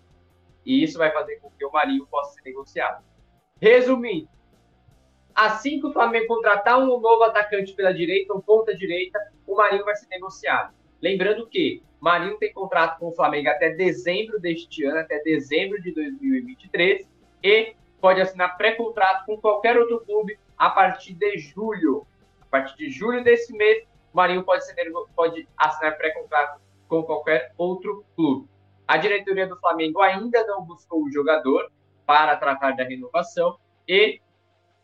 E 0.66 0.82
isso 0.82 0.98
vai 0.98 1.12
fazer 1.12 1.36
com 1.36 1.48
que 1.50 1.64
o 1.64 1.70
Marinho 1.70 2.06
possa 2.08 2.34
ser 2.34 2.42
negociado. 2.42 3.04
Resumindo, 3.62 4.28
assim 5.32 5.80
que 5.80 5.86
o 5.86 5.92
Flamengo 5.92 6.26
contratar 6.26 6.78
um 6.78 6.86
novo 6.86 7.22
atacante 7.22 7.72
pela 7.72 7.94
direita, 7.94 8.34
um 8.34 8.40
ponta 8.40 8.74
direita, 8.74 9.18
o 9.46 9.54
Marinho 9.54 9.84
vai 9.84 9.94
ser 9.94 10.08
negociado. 10.08 10.74
Lembrando 11.00 11.46
que 11.46 11.82
Marinho 12.00 12.36
tem 12.38 12.52
contrato 12.52 12.98
com 12.98 13.08
o 13.08 13.14
Flamengo 13.14 13.48
até 13.48 13.70
dezembro 13.70 14.40
deste 14.40 14.84
ano, 14.84 14.98
até 14.98 15.20
dezembro 15.20 15.80
de 15.80 15.92
2023, 15.92 17.08
e 17.42 17.74
pode 18.00 18.20
assinar 18.20 18.56
pré-contrato 18.56 19.24
com 19.26 19.36
qualquer 19.38 19.76
outro 19.78 20.00
clube 20.00 20.38
a 20.58 20.70
partir 20.70 21.14
de 21.14 21.38
julho. 21.38 22.06
A 22.42 22.46
partir 22.46 22.76
de 22.76 22.90
julho 22.90 23.22
desse 23.22 23.52
mês, 23.52 23.84
o 24.12 24.16
Marinho 24.16 24.42
pode, 24.42 24.64
ser, 24.64 24.74
pode 25.14 25.48
assinar 25.56 25.96
pré-contrato 25.96 26.60
com 26.88 27.02
qualquer 27.02 27.52
outro 27.56 28.04
clube. 28.14 28.48
A 28.86 28.96
diretoria 28.96 29.46
do 29.46 29.58
Flamengo 29.58 30.00
ainda 30.00 30.46
não 30.46 30.64
buscou 30.64 31.02
o 31.02 31.10
jogador 31.10 31.70
para 32.06 32.36
tratar 32.36 32.72
da 32.72 32.84
renovação 32.84 33.58
e 33.88 34.20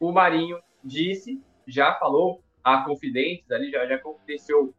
o 0.00 0.11
Marinho 0.11 0.61
disse, 0.82 1.40
já 1.66 1.94
falou 1.94 2.42
a 2.64 2.85
confidentes 2.85 3.50
ali, 3.50 3.71
já, 3.71 3.87
já 3.87 3.99
confidenciou 3.99 4.75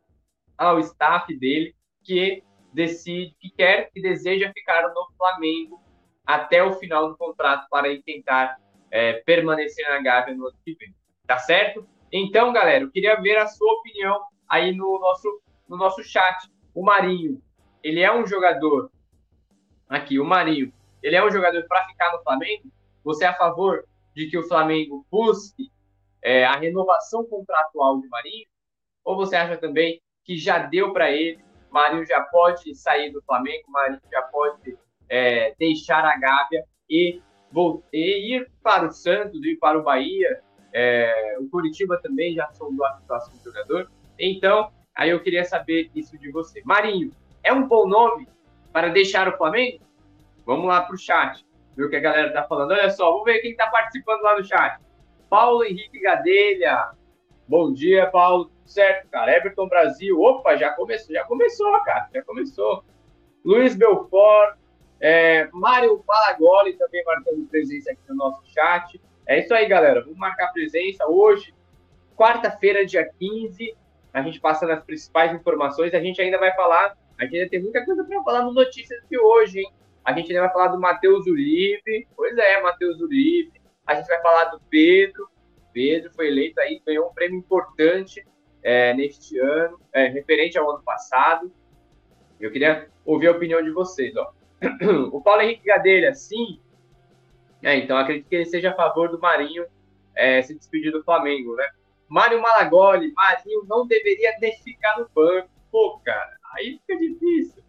ao 0.58 0.80
staff 0.80 1.34
dele 1.38 1.74
que 2.04 2.44
decide, 2.74 3.36
que 3.40 3.50
quer, 3.50 3.90
que 3.92 4.02
deseja 4.02 4.52
ficar 4.54 4.90
no 4.90 5.08
Flamengo 5.18 5.82
até 6.26 6.64
o 6.64 6.74
final 6.74 7.10
do 7.10 7.18
contrato 7.18 7.68
para 7.70 7.88
tentar 8.02 8.58
é, 8.92 9.14
permanecer 9.14 9.88
na 9.90 10.02
Gávea 10.02 10.36
no 10.36 10.48
ano 10.48 10.58
que 10.64 10.76
vem. 10.76 10.94
Tá 11.26 11.38
certo? 11.38 11.88
Então, 12.12 12.54
galera, 12.54 12.84
eu 12.84 12.92
queria 12.92 13.20
ver 13.22 13.38
a 13.38 13.48
sua 13.48 13.74
opinião 13.74 14.22
aí 14.48 14.76
no 14.76 15.00
nosso, 15.00 15.42
no 15.68 15.78
nosso 15.78 16.04
chat. 16.04 16.50
O 16.74 16.84
Marinho, 16.84 17.42
ele 17.82 18.02
é 18.02 18.14
um 18.14 18.26
jogador. 18.26 18.92
Aqui, 19.90 20.20
o 20.20 20.26
Marinho, 20.26 20.72
ele 21.02 21.16
é 21.16 21.26
um 21.26 21.32
jogador 21.32 21.64
para 21.68 21.86
ficar 21.88 22.12
no 22.12 22.24
Flamengo? 22.24 22.72
Você 23.04 23.26
é 23.26 23.28
a 23.28 23.34
favor 23.34 23.86
de 24.16 24.30
que 24.30 24.38
o 24.38 24.48
Flamengo 24.48 25.06
busque 25.12 25.70
é, 26.22 26.46
a 26.46 26.56
renovação 26.56 27.26
contratual 27.26 28.00
de 28.00 28.08
Marinho? 28.08 28.48
Ou 29.04 29.16
você 29.16 29.36
acha 29.36 29.58
também 29.58 30.02
que 30.24 30.38
já 30.38 30.60
deu 30.60 30.94
para 30.94 31.12
ele, 31.12 31.44
Marinho 31.70 32.06
já 32.06 32.22
pode 32.22 32.74
sair 32.76 33.12
do 33.12 33.22
Flamengo, 33.24 33.70
Marinho 33.70 34.00
já 34.12 34.22
pode 34.22 34.78
é, 35.10 35.54
deixar 35.60 36.06
a 36.06 36.18
Gávea 36.18 36.64
e, 36.90 37.22
e, 37.92 38.36
ir 38.36 38.52
para 38.62 38.88
o 38.88 38.92
Santos, 38.92 39.44
ir 39.44 39.58
para 39.58 39.78
o 39.78 39.84
Bahia. 39.84 40.42
É, 40.72 41.38
o 41.40 41.50
Curitiba 41.50 42.00
também 42.02 42.34
já 42.34 42.50
sondou 42.54 42.86
a 42.86 42.94
situação 42.94 43.34
do 43.36 43.44
jogador. 43.44 43.92
Então, 44.18 44.72
aí 44.96 45.10
eu 45.10 45.22
queria 45.22 45.44
saber 45.44 45.92
isso 45.94 46.18
de 46.18 46.32
você. 46.32 46.62
Marinho, 46.64 47.12
é 47.44 47.52
um 47.52 47.68
bom 47.68 47.88
nome 47.88 48.28
para 48.74 48.90
deixar 48.90 49.30
o 49.30 49.38
Flamengo? 49.38 49.80
Vamos 50.46 50.68
lá 50.68 50.82
para 50.82 50.96
o 50.96 50.98
chat, 50.98 51.46
ver 51.78 51.86
o 51.86 51.90
que 51.90 51.96
a 51.96 52.02
galera 52.02 52.28
está 52.28 52.44
falando. 52.44 52.72
Olha 52.72 52.90
só, 52.90 53.12
vamos 53.12 53.24
ver 53.24 53.40
quem 53.40 53.52
está 53.52 53.68
participando 53.68 54.22
lá 54.22 54.38
no 54.38 54.44
chat. 54.44 54.82
Paulo 55.30 55.64
Henrique 55.64 56.02
Gadelha. 56.02 56.92
Bom 57.48 57.72
dia, 57.72 58.08
Paulo 58.08 58.52
certo, 58.66 59.08
cara. 59.10 59.36
Everton 59.36 59.68
Brasil, 59.68 60.20
opa, 60.20 60.56
já 60.56 60.72
começou, 60.72 61.14
já 61.14 61.24
começou, 61.26 61.72
cara, 61.84 62.10
já 62.14 62.24
começou. 62.24 62.84
Luiz 63.44 63.76
Belfort, 63.76 64.58
é, 65.00 65.48
Mário 65.52 66.04
Palagoli 66.06 66.78
também 66.78 67.04
marcando 67.06 67.46
presença 67.48 67.92
aqui 67.92 68.02
no 68.10 68.16
nosso 68.16 68.42
chat. 68.48 69.02
É 69.28 69.40
isso 69.40 69.54
aí, 69.54 69.68
galera. 69.68 70.02
Vamos 70.02 70.18
marcar 70.18 70.52
presença 70.52 71.06
hoje, 71.08 71.54
quarta-feira, 72.16 72.86
dia 72.86 73.10
15. 73.20 73.76
A 74.14 74.22
gente 74.22 74.40
passa 74.40 74.66
nas 74.66 74.84
principais 74.84 75.34
informações. 75.34 75.94
A 75.94 76.00
gente 76.00 76.22
ainda 76.22 76.38
vai 76.38 76.54
falar, 76.56 76.96
a 77.24 77.26
gente 77.26 77.38
ainda 77.38 77.50
tem 77.50 77.62
muita 77.62 77.86
coisa 77.86 78.04
para 78.04 78.24
falar 78.24 78.44
no 78.44 78.54
Notícias 78.54 79.02
de 79.10 79.18
hoje, 79.18 79.60
hein? 79.60 79.74
A 80.04 80.12
gente 80.12 80.28
ainda 80.28 80.42
vai 80.42 80.54
falar 80.54 80.68
do 80.68 80.80
Matheus 80.80 81.26
Uribe. 81.26 82.08
Pois 82.16 82.38
é, 82.38 82.62
Matheus 82.62 83.00
Uribe. 83.00 83.54
A 83.88 83.96
gente 83.96 84.08
vai 84.08 84.22
falar 84.22 84.46
do 84.46 84.60
Pedro. 84.70 85.30
Pedro 85.72 86.12
foi 86.14 86.28
eleito 86.28 86.60
aí, 86.60 86.82
ganhou 86.86 87.10
um 87.10 87.14
prêmio 87.14 87.40
importante 87.40 88.24
é, 88.62 88.94
neste 88.94 89.40
ano, 89.40 89.80
é, 89.94 90.08
referente 90.08 90.58
ao 90.58 90.70
ano 90.70 90.84
passado. 90.84 91.52
Eu 92.40 92.52
queria 92.52 92.90
ouvir 93.06 93.28
a 93.28 93.32
opinião 93.32 93.64
de 93.64 93.72
vocês. 93.72 94.16
Ó. 94.16 94.32
O 95.12 95.22
Paulo 95.22 95.42
Henrique 95.42 95.66
Gadelha, 95.66 96.14
sim. 96.14 96.60
É, 97.62 97.78
então 97.78 97.98
acredito 97.98 98.28
que 98.28 98.36
ele 98.36 98.46
seja 98.46 98.72
a 98.72 98.76
favor 98.76 99.10
do 99.10 99.20
Marinho 99.20 99.66
é, 100.16 100.42
se 100.42 100.54
despedir 100.54 100.92
do 100.92 101.04
Flamengo, 101.04 101.56
né? 101.56 101.68
Mário 102.10 102.42
Malagoli, 102.42 103.12
Marinho 103.14 103.64
não 103.68 103.88
deveria 103.88 104.34
ficar 104.64 105.00
no 105.00 105.10
banco. 105.16 105.50
Pô, 105.72 106.00
cara, 106.04 106.38
aí 106.54 106.80
fica 106.80 106.98
difícil. 106.98 107.64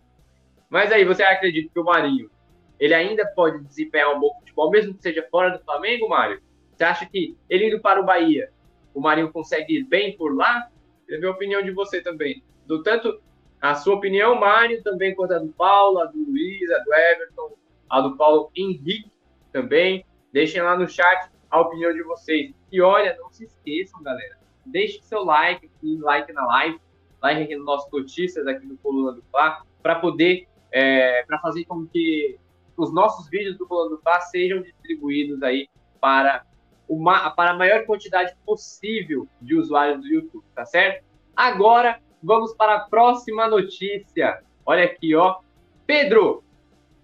Mas 0.68 0.90
aí, 0.92 1.04
você 1.04 1.22
acredita 1.22 1.72
que 1.72 1.80
o 1.80 1.84
Marinho 1.84 2.30
ele 2.78 2.94
ainda 2.94 3.26
pode 3.26 3.62
desempenhar 3.64 4.14
um 4.14 4.20
bom 4.20 4.34
futebol, 4.38 4.70
mesmo 4.70 4.94
que 4.94 5.02
seja 5.02 5.26
fora 5.30 5.56
do 5.56 5.64
Flamengo, 5.64 6.08
Mário? 6.08 6.42
Você 6.76 6.84
acha 6.84 7.06
que 7.06 7.36
ele 7.48 7.68
indo 7.68 7.80
para 7.80 8.00
o 8.00 8.04
Bahia, 8.04 8.50
o 8.92 9.00
Marinho 9.00 9.32
consegue 9.32 9.78
ir 9.78 9.84
bem 9.84 10.16
por 10.16 10.34
lá? 10.34 10.68
Queria 11.06 11.20
ver 11.20 11.26
a 11.28 11.30
opinião 11.30 11.62
de 11.62 11.70
você 11.70 12.00
também. 12.00 12.42
Do 12.66 12.82
tanto 12.82 13.22
a 13.60 13.74
sua 13.74 13.94
opinião, 13.94 14.34
Mário, 14.34 14.82
também 14.82 15.14
quanto 15.14 15.34
a 15.34 15.38
do 15.38 15.48
Paulo, 15.48 16.00
a 16.00 16.06
do 16.06 16.18
Luiz, 16.18 16.70
a 16.70 16.78
do 16.78 16.92
Everton, 16.92 17.56
a 17.88 18.00
do 18.00 18.16
Paulo 18.16 18.50
Henrique 18.56 19.10
também. 19.52 20.04
Deixem 20.32 20.60
lá 20.60 20.76
no 20.76 20.88
chat 20.88 21.30
a 21.50 21.60
opinião 21.60 21.92
de 21.92 22.02
vocês. 22.02 22.52
E 22.72 22.80
olha, 22.80 23.16
não 23.18 23.30
se 23.30 23.44
esqueçam, 23.44 24.02
galera. 24.02 24.36
Deixe 24.66 25.00
seu 25.02 25.24
like 25.24 25.70
like 26.00 26.32
na 26.32 26.44
live, 26.46 26.80
like 27.24 27.42
aqui 27.42 27.56
no 27.56 27.64
nosso 27.64 27.88
Notícias, 27.90 28.46
aqui 28.46 28.66
no 28.66 28.76
Coluna 28.76 29.12
do 29.12 29.22
Fla, 29.30 29.62
para 29.82 29.94
poder, 29.94 30.46
é, 30.70 31.24
para 31.24 31.38
fazer 31.38 31.64
com 31.64 31.86
que 31.86 32.38
os 32.76 32.92
nossos 32.92 33.28
vídeos 33.30 33.56
do 33.56 33.66
Coluna 33.66 33.96
do 33.96 34.02
Fla 34.02 34.20
sejam 34.20 34.60
distribuídos 34.60 35.42
aí 35.42 35.66
para 35.98 36.44
uma, 36.86 37.30
para 37.30 37.52
a 37.52 37.56
maior 37.56 37.86
quantidade 37.86 38.36
possível 38.44 39.26
de 39.40 39.56
usuários 39.56 40.02
do 40.02 40.06
YouTube, 40.06 40.44
tá 40.54 40.66
certo? 40.66 41.02
Agora, 41.34 41.98
vamos 42.22 42.54
para 42.54 42.74
a 42.74 42.80
próxima 42.80 43.48
notícia. 43.48 44.42
Olha 44.66 44.84
aqui, 44.84 45.14
ó. 45.14 45.38
Pedro. 45.86 46.44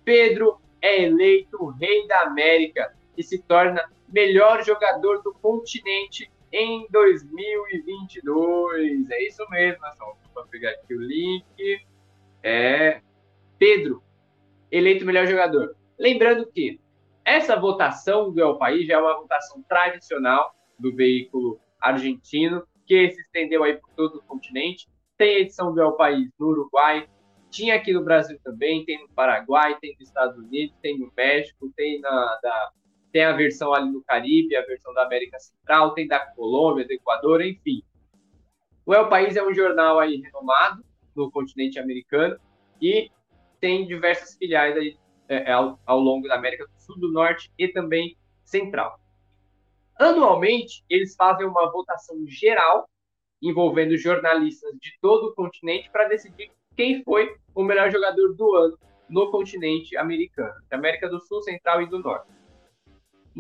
Pedro 0.05 0.61
é 0.83 1.05
eleito 1.05 1.67
rei 1.67 2.07
da 2.07 2.23
América 2.23 2.95
e 3.17 3.23
se 3.23 3.41
torna 3.43 3.83
melhor 4.13 4.63
jogador 4.65 5.23
do 5.23 5.33
continente 5.33 6.31
em 6.53 6.87
2022. 6.91 9.11
É 9.11 9.27
isso 9.27 9.45
mesmo, 9.51 9.81
Nação. 9.81 10.15
Vou 10.35 10.45
pegar 10.47 10.71
aqui 10.71 10.95
o 10.95 11.01
link. 11.01 11.87
É 12.43 13.01
Pedro, 13.59 14.03
eleito 14.71 15.05
melhor 15.05 15.27
jogador. 15.27 15.77
Lembrando 15.99 16.47
que 16.47 16.81
essa 17.25 17.57
votação 17.57 18.33
do 18.33 18.41
El 18.41 18.57
País 18.57 18.87
já 18.87 18.95
é 18.95 18.99
uma 18.99 19.21
votação 19.21 19.63
tradicional 19.69 20.55
do 20.79 20.95
veículo 20.95 21.61
argentino, 21.79 22.67
que 22.87 23.11
se 23.11 23.21
estendeu 23.21 23.63
aí 23.63 23.77
por 23.77 23.91
todo 23.95 24.17
o 24.17 24.23
continente. 24.23 24.89
Tem 25.19 25.41
edição 25.41 25.75
do 25.75 25.81
El 25.81 25.93
País 25.93 26.31
no 26.39 26.49
Uruguai, 26.49 27.07
tinha 27.51 27.75
aqui 27.75 27.93
no 27.93 28.03
Brasil 28.03 28.39
também, 28.43 28.85
tem 28.85 29.03
no 29.03 29.09
Paraguai, 29.11 29.77
tem 29.81 29.95
nos 29.99 30.09
Estados 30.09 30.39
Unidos, 30.39 30.75
tem 30.81 30.99
no 30.99 31.13
México, 31.15 31.71
tem 31.77 32.01
na 32.01 32.39
da, 32.43 32.73
tem 33.13 33.25
a 33.25 33.33
versão 33.33 33.73
ali 33.75 33.91
no 33.91 34.03
Caribe, 34.03 34.57
a 34.57 34.65
versão 34.65 34.93
da 34.95 35.05
América 35.05 35.39
Central, 35.39 35.95
tem 35.95 36.07
da 36.07 36.21
Colômbia, 36.21 36.87
do 36.87 36.93
Equador, 36.93 37.43
enfim. 37.43 37.83
O 38.87 38.95
El 38.95 39.09
País 39.09 39.37
é 39.37 39.43
um 39.43 39.55
jornal 39.55 39.99
aí 39.99 40.17
renomado 40.17 40.85
no 41.15 41.31
continente 41.31 41.79
americano 41.79 42.39
e 42.81 43.11
tem 43.61 43.87
diversas 43.87 44.37
filiais 44.37 44.77
aí 44.77 44.97
é, 45.29 45.51
é, 45.51 45.53
ao, 45.53 45.79
ao 45.87 46.01
longo 46.01 46.27
da 46.27 46.35
América 46.35 46.67
do 46.67 46.81
Sul, 46.81 46.99
do 46.99 47.13
Norte 47.13 47.53
e 47.59 47.69
também 47.69 48.17
Central. 48.45 48.99
Anualmente, 49.99 50.83
eles 50.89 51.15
fazem 51.15 51.47
uma 51.47 51.71
votação 51.71 52.17
geral 52.27 52.89
envolvendo 53.43 53.97
jornalistas 53.97 54.73
de 54.81 54.93
todo 55.01 55.29
o 55.29 55.35
continente 55.35 55.91
para 55.91 56.09
decidir 56.09 56.51
quem 56.77 57.03
foi 57.05 57.35
o 57.55 57.63
melhor 57.63 57.91
jogador 57.91 58.35
do 58.35 58.55
ano 58.55 58.79
no 59.09 59.31
continente 59.31 59.97
americano, 59.97 60.55
da 60.69 60.77
América 60.77 61.09
do 61.09 61.21
Sul, 61.21 61.43
Central 61.43 61.83
e 61.83 61.87
do 61.87 61.99
Norte. 61.99 62.40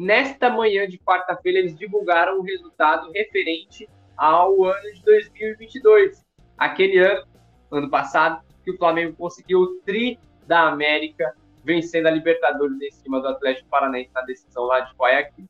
Nesta 0.00 0.48
manhã 0.48 0.88
de 0.88 0.96
quarta-feira, 0.96 1.58
eles 1.58 1.76
divulgaram 1.76 2.38
o 2.38 2.42
resultado 2.42 3.12
referente 3.12 3.86
ao 4.16 4.64
ano 4.64 4.94
de 4.94 5.04
2022, 5.04 6.24
aquele 6.56 6.96
ano, 6.96 7.26
ano 7.70 7.90
passado, 7.90 8.42
que 8.64 8.64
que 8.64 8.70
o 8.70 8.78
Flamengo 8.78 9.14
conseguiu 9.14 9.60
o 9.60 9.76
tri 9.82 10.18
da 10.46 10.68
América, 10.68 11.36
vencendo 11.62 12.06
a 12.06 12.10
Libertadores 12.10 12.80
em 12.80 12.90
cima 12.90 13.20
do 13.20 13.28
Atlético 13.28 13.68
Paranaense 13.68 14.08
na 14.14 14.22
decisão 14.22 14.64
lá 14.64 14.80
de 14.80 14.94
Guayaquil. 14.94 15.46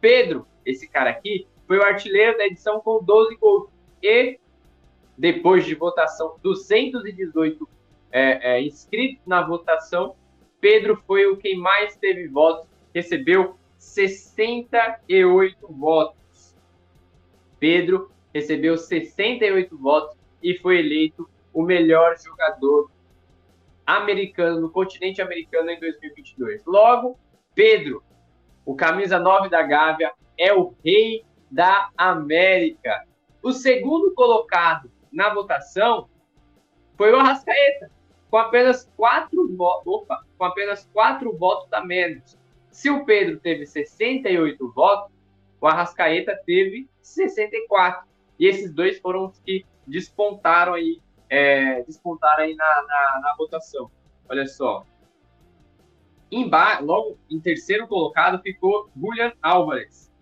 Pedro, 0.00 0.46
esse 0.64 0.88
cara 0.88 1.10
aqui, 1.10 1.46
foi 1.66 1.76
o 1.76 1.82
artilheiro 1.82 2.38
da 2.38 2.46
edição 2.46 2.80
com 2.80 3.04
12 3.04 3.36
gols. 3.36 3.68
E, 4.02 4.40
depois 5.18 5.66
de 5.66 5.74
votação, 5.74 6.36
218 6.42 7.68
é, 8.10 8.54
é, 8.54 8.62
inscritos 8.62 9.26
na 9.26 9.42
votação, 9.42 10.16
Pedro 10.58 10.96
foi 11.06 11.26
o 11.26 11.36
quem 11.36 11.58
mais 11.58 11.98
teve 11.98 12.26
votos, 12.28 12.66
recebeu 12.94 13.58
68 13.84 15.72
votos. 15.72 16.56
Pedro 17.58 18.10
recebeu 18.32 18.76
68 18.76 19.76
votos 19.78 20.16
e 20.42 20.54
foi 20.58 20.78
eleito 20.78 21.28
o 21.52 21.62
melhor 21.62 22.16
jogador 22.18 22.90
americano 23.86 24.60
no 24.60 24.70
continente 24.70 25.22
americano 25.22 25.70
em 25.70 25.78
2022. 25.78 26.64
Logo, 26.64 27.18
Pedro, 27.54 28.02
o 28.64 28.74
camisa 28.74 29.18
9 29.18 29.48
da 29.48 29.62
Gávea, 29.62 30.12
é 30.36 30.52
o 30.52 30.74
rei 30.84 31.24
da 31.50 31.90
América. 31.96 33.04
O 33.42 33.52
segundo 33.52 34.12
colocado 34.14 34.90
na 35.12 35.32
votação 35.32 36.08
foi 36.96 37.12
o 37.12 37.16
Arrascaeta, 37.16 37.90
com 38.30 38.38
apenas 38.38 38.90
quatro 38.96 39.54
votos, 39.54 40.06
com 40.36 40.44
apenas 40.44 40.88
quatro 40.92 41.36
votos 41.36 41.72
a 41.72 41.84
menos. 41.84 42.36
Se 42.74 42.90
o 42.90 43.04
Pedro 43.04 43.38
teve 43.38 43.64
68 43.66 44.72
votos, 44.72 45.12
o 45.60 45.66
Arrascaeta 45.68 46.36
teve 46.44 46.88
64. 47.00 48.04
E 48.36 48.48
esses 48.48 48.74
dois 48.74 48.98
foram 48.98 49.26
os 49.26 49.38
que 49.38 49.64
despontaram 49.86 50.74
aí, 50.74 51.00
é, 51.30 51.84
despontaram 51.84 52.42
aí 52.42 52.56
na, 52.56 52.66
na, 52.82 53.20
na 53.22 53.34
votação. 53.38 53.88
Olha 54.28 54.44
só. 54.48 54.84
Emba 56.32 56.80
logo 56.80 57.16
em 57.30 57.38
terceiro 57.38 57.86
colocado 57.86 58.42
ficou 58.42 58.90
Julian 58.96 59.32
Álvares. 59.40 60.12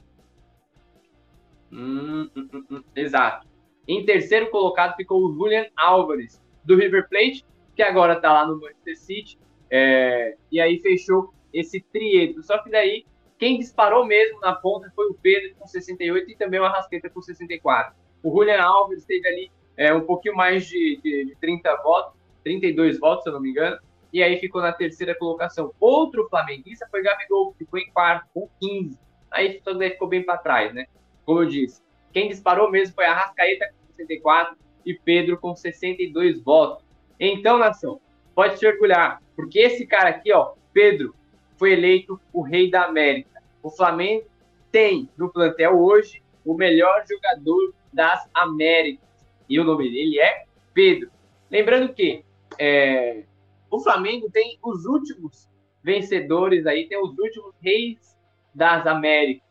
Hum, 1.73 2.29
hum, 2.37 2.49
hum, 2.53 2.65
hum, 2.71 2.85
exato. 2.95 3.49
Em 3.89 4.05
terceiro 4.05 4.51
colocado 4.51 4.95
ficou 4.95 5.25
o 5.25 5.33
Julian 5.33 5.69
Álvares, 5.75 6.45
do 6.63 6.77
River 6.77 7.09
Plate, 7.09 7.47
que 7.75 7.83
agora 7.83 8.13
está 8.13 8.31
lá 8.31 8.47
no 8.47 8.61
Manchester 8.61 8.99
City. 8.99 9.39
É, 9.71 10.37
e 10.51 10.61
aí 10.61 10.79
fechou 10.81 11.33
esse 11.53 11.81
trieto. 11.81 12.43
Só 12.43 12.59
que 12.59 12.71
daí, 12.71 13.05
quem 13.39 13.59
disparou 13.59 14.05
mesmo 14.05 14.41
na 14.41 14.55
ponta 14.55 14.91
foi 14.95 15.07
o 15.07 15.15
Pedro 15.15 15.55
com 15.57 15.67
68 15.67 16.31
e 16.31 16.37
também 16.37 16.61
o 16.61 16.65
Arrasqueta 16.65 17.11
com 17.11 17.21
64. 17.21 17.95
O 18.23 18.31
Julian 18.31 18.63
Alves 18.63 19.05
teve 19.05 19.27
ali 19.27 19.53
é, 19.77 19.93
um 19.93 20.03
pouquinho 20.03 20.37
mais 20.37 20.67
de, 20.67 21.01
de, 21.03 21.25
de 21.27 21.37
30 21.41 21.75
votos, 21.83 22.21
32 22.45 22.99
votos, 22.99 23.25
se 23.25 23.31
eu 23.31 23.35
não 23.35 23.41
me 23.41 23.51
engano, 23.51 23.79
e 24.13 24.23
aí 24.23 24.39
ficou 24.39 24.61
na 24.61 24.73
terceira 24.73 25.15
colocação. 25.15 25.73
Outro 25.81 26.29
flamenguista 26.29 26.87
foi 26.91 27.03
Gabigol, 27.03 27.53
que 27.53 27.65
ficou 27.65 27.81
em 27.81 27.91
quarto, 27.91 28.29
com 28.35 28.49
15. 28.61 28.99
Aí 29.31 29.61
só 29.65 29.73
daí 29.73 29.91
ficou 29.91 30.09
bem 30.09 30.23
para 30.23 30.39
trás, 30.39 30.75
né? 30.75 30.87
Como 31.25 31.41
eu 31.41 31.47
disse, 31.47 31.83
quem 32.13 32.29
disparou 32.29 32.71
mesmo 32.71 32.95
foi 32.95 33.07
a 33.07 33.15
Rascaeta 33.15 33.67
com 33.67 33.95
64 33.97 34.57
e 34.85 34.95
Pedro 34.95 35.39
com 35.39 35.57
62 35.57 36.43
votos. 36.43 36.85
Então, 37.19 37.57
nação, 37.57 38.01
pode 38.35 38.59
se 38.59 38.67
orgulhar, 38.67 39.23
porque 39.35 39.61
esse 39.61 39.87
cara 39.87 40.11
aqui, 40.11 40.33
ó, 40.33 40.55
Pedro, 40.73 41.15
foi 41.63 41.75
eleito 41.75 42.21
o 42.33 42.43
rei 42.43 42.69
da 42.69 42.87
América. 42.87 43.41
O 43.63 43.71
Flamengo 43.71 44.27
tem 44.73 45.09
no 45.17 45.33
plantel 45.33 45.81
hoje 45.81 46.21
o 46.45 46.55
melhor 46.55 47.05
jogador 47.09 47.73
das 47.93 48.29
Américas. 48.35 49.09
E 49.49 49.61
o 49.61 49.65
nome 49.65 49.89
dele 49.89 50.19
é 50.19 50.45
Pedro. 50.75 51.09
Lembrando 51.49 51.95
que 51.95 52.25
é, 52.59 53.23
o 53.71 53.79
Flamengo 53.79 54.29
tem 54.29 54.59
os 54.61 54.87
últimos 54.87 55.49
vencedores 55.85 56.67
aí, 56.67 56.89
tem 56.89 57.01
os 57.01 57.17
últimos 57.17 57.55
reis 57.61 58.19
das 58.53 58.85
Américas 58.85 59.47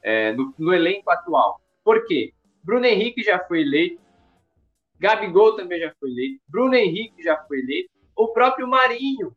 é, 0.00 0.32
no, 0.34 0.54
no, 0.56 0.72
elenco 0.72 1.10
atual. 1.10 1.60
Por 1.82 2.06
quê? 2.06 2.32
Bruno 2.62 2.86
Henrique 2.86 3.20
já 3.20 3.36
foi 3.40 3.62
eleito, 3.62 4.00
Gabigol 4.96 5.56
também 5.56 5.80
já 5.80 5.92
foi 5.98 6.08
eleito, 6.08 6.40
Bruno 6.46 6.76
Henrique 6.76 7.20
já 7.20 7.36
foi 7.36 7.58
eleito, 7.58 7.90
o 8.14 8.28
próprio 8.28 8.68
Marinho 8.68 9.34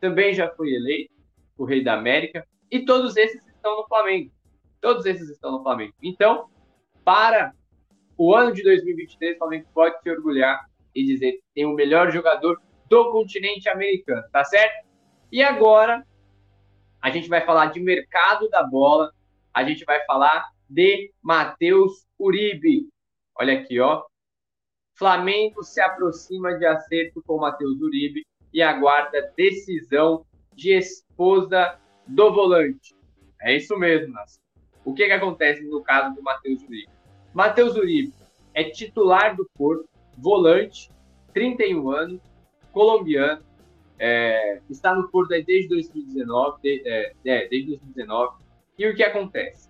também 0.00 0.32
já 0.32 0.48
foi 0.48 0.72
eleito, 0.72 1.15
o 1.56 1.64
rei 1.64 1.82
da 1.82 1.94
América, 1.94 2.46
e 2.70 2.84
todos 2.84 3.16
esses 3.16 3.46
estão 3.46 3.76
no 3.76 3.86
Flamengo. 3.86 4.30
Todos 4.80 5.06
esses 5.06 5.28
estão 5.28 5.52
no 5.52 5.62
Flamengo. 5.62 5.94
Então, 6.02 6.48
para 7.04 7.52
o 8.16 8.34
ano 8.34 8.52
de 8.52 8.62
2023, 8.62 9.36
o 9.36 9.38
Flamengo 9.38 9.66
pode 9.72 10.00
se 10.00 10.10
orgulhar 10.10 10.64
e 10.94 11.04
dizer 11.04 11.32
que 11.32 11.42
tem 11.54 11.66
o 11.66 11.74
melhor 11.74 12.10
jogador 12.10 12.60
do 12.88 13.10
continente 13.10 13.68
americano, 13.68 14.22
tá 14.32 14.44
certo? 14.44 14.86
E 15.30 15.42
agora 15.42 16.06
a 17.02 17.10
gente 17.10 17.28
vai 17.28 17.44
falar 17.44 17.66
de 17.66 17.80
mercado 17.80 18.48
da 18.48 18.62
bola, 18.62 19.12
a 19.52 19.64
gente 19.64 19.84
vai 19.84 20.04
falar 20.06 20.48
de 20.68 21.12
Matheus 21.22 22.06
Uribe. 22.18 22.88
Olha 23.38 23.60
aqui, 23.60 23.78
ó. 23.78 24.04
Flamengo 24.94 25.62
se 25.62 25.80
aproxima 25.80 26.56
de 26.58 26.64
acerto 26.64 27.22
com 27.26 27.38
Matheus 27.38 27.80
Uribe 27.80 28.24
e 28.52 28.62
aguarda 28.62 29.32
decisão 29.36 30.24
de 30.56 30.72
esposa 30.72 31.78
do 32.06 32.32
volante. 32.32 32.96
É 33.40 33.54
isso 33.54 33.76
mesmo, 33.78 34.12
Nas. 34.14 34.40
O 34.84 34.94
que, 34.94 35.06
que 35.06 35.12
acontece 35.12 35.62
no 35.62 35.82
caso 35.82 36.14
do 36.14 36.22
Matheus 36.22 36.62
Uribe? 36.62 36.88
Matheus 37.34 37.76
Uribe 37.76 38.14
é 38.54 38.64
titular 38.64 39.36
do 39.36 39.48
Porto, 39.54 39.88
volante, 40.16 40.90
31 41.34 41.90
anos, 41.90 42.20
colombiano, 42.72 43.44
é, 43.98 44.60
está 44.70 44.94
no 44.94 45.08
Porto 45.08 45.28
desde 45.28 45.68
2019, 45.68 46.62
de, 46.62 46.82
é, 46.86 47.12
é, 47.24 47.48
desde 47.48 47.76
2019. 47.76 48.36
E 48.78 48.86
o 48.86 48.94
que 48.94 49.02
acontece? 49.02 49.68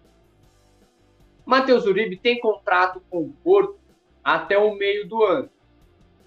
Matheus 1.45 1.87
Uribe 1.87 2.17
tem 2.17 2.39
contrato 2.41 3.01
com 3.09 3.23
o 3.23 3.33
Porto 3.43 3.79
até 4.23 4.59
o 4.59 4.75
meio 4.75 5.09
do 5.09 5.23
ano. 5.25 5.49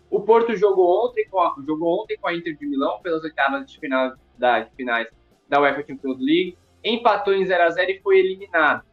O 0.09 0.21
Porto 0.21 0.55
jogou 0.55 1.05
ontem 1.05 1.27
com 1.29 1.39
a, 1.39 1.55
jogou 1.65 2.01
ontem 2.01 2.17
com 2.17 2.27
a 2.27 2.33
Inter 2.33 2.57
de 2.57 2.65
Milão 2.65 2.99
pelas 3.01 3.23
oitavas 3.23 3.69
de, 3.69 3.79
final, 3.79 4.13
da, 4.39 4.61
de 4.61 4.75
finais 4.75 5.07
da 5.47 5.61
UEFA 5.61 5.85
Champions 5.85 6.19
League, 6.19 6.57
empatou 6.83 7.33
em 7.33 7.45
0 7.45 7.63
a 7.63 7.69
0 7.69 7.91
e 7.91 7.99
foi 7.99 8.19
eliminado. 8.19 8.83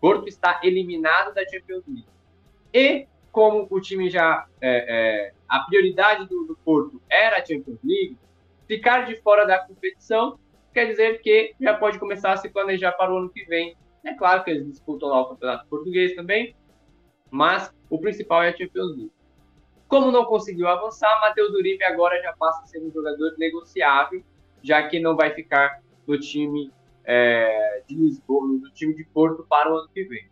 Porto 0.00 0.28
está 0.28 0.60
eliminado 0.62 1.34
da 1.34 1.42
Champions 1.48 1.84
League. 1.86 2.08
E 2.72 3.06
como 3.32 3.66
o 3.70 3.80
time 3.80 4.10
já 4.10 4.46
é, 4.60 5.28
é, 5.28 5.32
a 5.48 5.60
prioridade 5.60 6.26
do, 6.26 6.44
do, 6.44 6.56
Porto 6.56 7.00
era 7.08 7.38
a 7.38 7.44
Champions 7.44 7.78
League, 7.84 8.18
ficar 8.66 9.06
de 9.06 9.16
fora 9.16 9.46
da 9.46 9.58
competição 9.58 10.38
quer 10.72 10.86
dizer 10.86 11.20
que 11.20 11.54
já 11.60 11.74
pode 11.74 11.98
começar 11.98 12.32
a 12.32 12.36
se 12.36 12.48
planejar 12.48 12.92
para 12.92 13.12
o 13.12 13.18
ano 13.18 13.30
que 13.30 13.44
vem. 13.44 13.76
É 14.04 14.14
claro 14.14 14.42
que 14.44 14.50
eles 14.50 14.66
disputam 14.66 15.08
lá 15.08 15.22
o 15.22 15.28
campeonato 15.30 15.66
português 15.68 16.14
também, 16.14 16.54
mas 17.30 17.72
o 17.88 17.98
principal 17.98 18.42
é 18.42 18.48
a 18.48 18.56
Champions 18.56 18.96
League. 18.96 19.12
Como 19.88 20.12
não 20.12 20.24
conseguiu 20.24 20.68
avançar, 20.68 21.20
Matheus 21.20 21.50
Uribe 21.50 21.82
agora 21.84 22.20
já 22.22 22.32
passa 22.34 22.62
a 22.62 22.66
ser 22.66 22.80
um 22.80 22.90
jogador 22.92 23.34
negociável, 23.38 24.22
já 24.62 24.86
que 24.88 25.00
não 25.00 25.16
vai 25.16 25.30
ficar 25.30 25.80
no 26.06 26.18
time 26.18 26.70
é, 27.04 27.82
de 27.86 27.94
Lisboa, 27.94 28.46
no 28.46 28.70
time 28.70 28.94
de 28.94 29.04
Porto 29.04 29.44
para 29.48 29.72
o 29.72 29.78
ano 29.78 29.88
que 29.92 30.04
vem. 30.04 30.28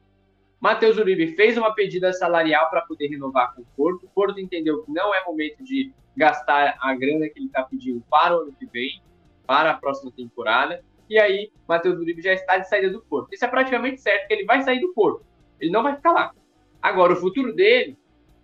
Matheus 0.61 0.99
Uribe 0.99 1.37
fez 1.37 1.57
uma 1.57 1.73
pedida 1.73 2.13
salarial 2.13 2.69
para 2.69 2.81
poder 2.83 3.09
renovar 3.09 3.55
com 3.55 3.63
o 3.63 3.67
Porto. 3.77 4.07
O 4.07 4.09
Porto 4.09 4.41
entendeu 4.41 4.83
que 4.83 4.91
não 4.91 5.15
é 5.15 5.25
momento 5.25 5.63
de 5.63 5.93
gastar 6.17 6.77
a 6.81 6.95
grana 6.95 7.29
que 7.29 7.39
ele 7.39 7.47
está 7.47 7.63
pedindo 7.63 8.03
para 8.11 8.37
o 8.37 8.41
ano 8.43 8.53
que 8.59 8.67
vem, 8.67 9.01
para 9.47 9.71
a 9.71 9.75
próxima 9.75 10.11
temporada. 10.11 10.83
E 11.09 11.19
aí, 11.19 11.51
Matheus 11.67 11.99
Uribe 11.99 12.21
já 12.21 12.33
está 12.33 12.59
de 12.59 12.69
saída 12.69 12.91
do 12.91 13.01
Porto. 13.01 13.33
Isso 13.33 13.45
é 13.45 13.49
praticamente 13.49 14.01
certo 14.01 14.27
que 14.27 14.35
ele 14.35 14.45
vai 14.45 14.61
sair 14.63 14.81
do 14.81 14.93
Porto. 14.93 15.25
Ele 15.61 15.71
não 15.71 15.83
vai 15.83 15.95
ficar 15.95 16.13
lá. 16.13 16.35
Agora, 16.83 17.13
o 17.13 17.17
futuro 17.17 17.55
dele 17.55 17.97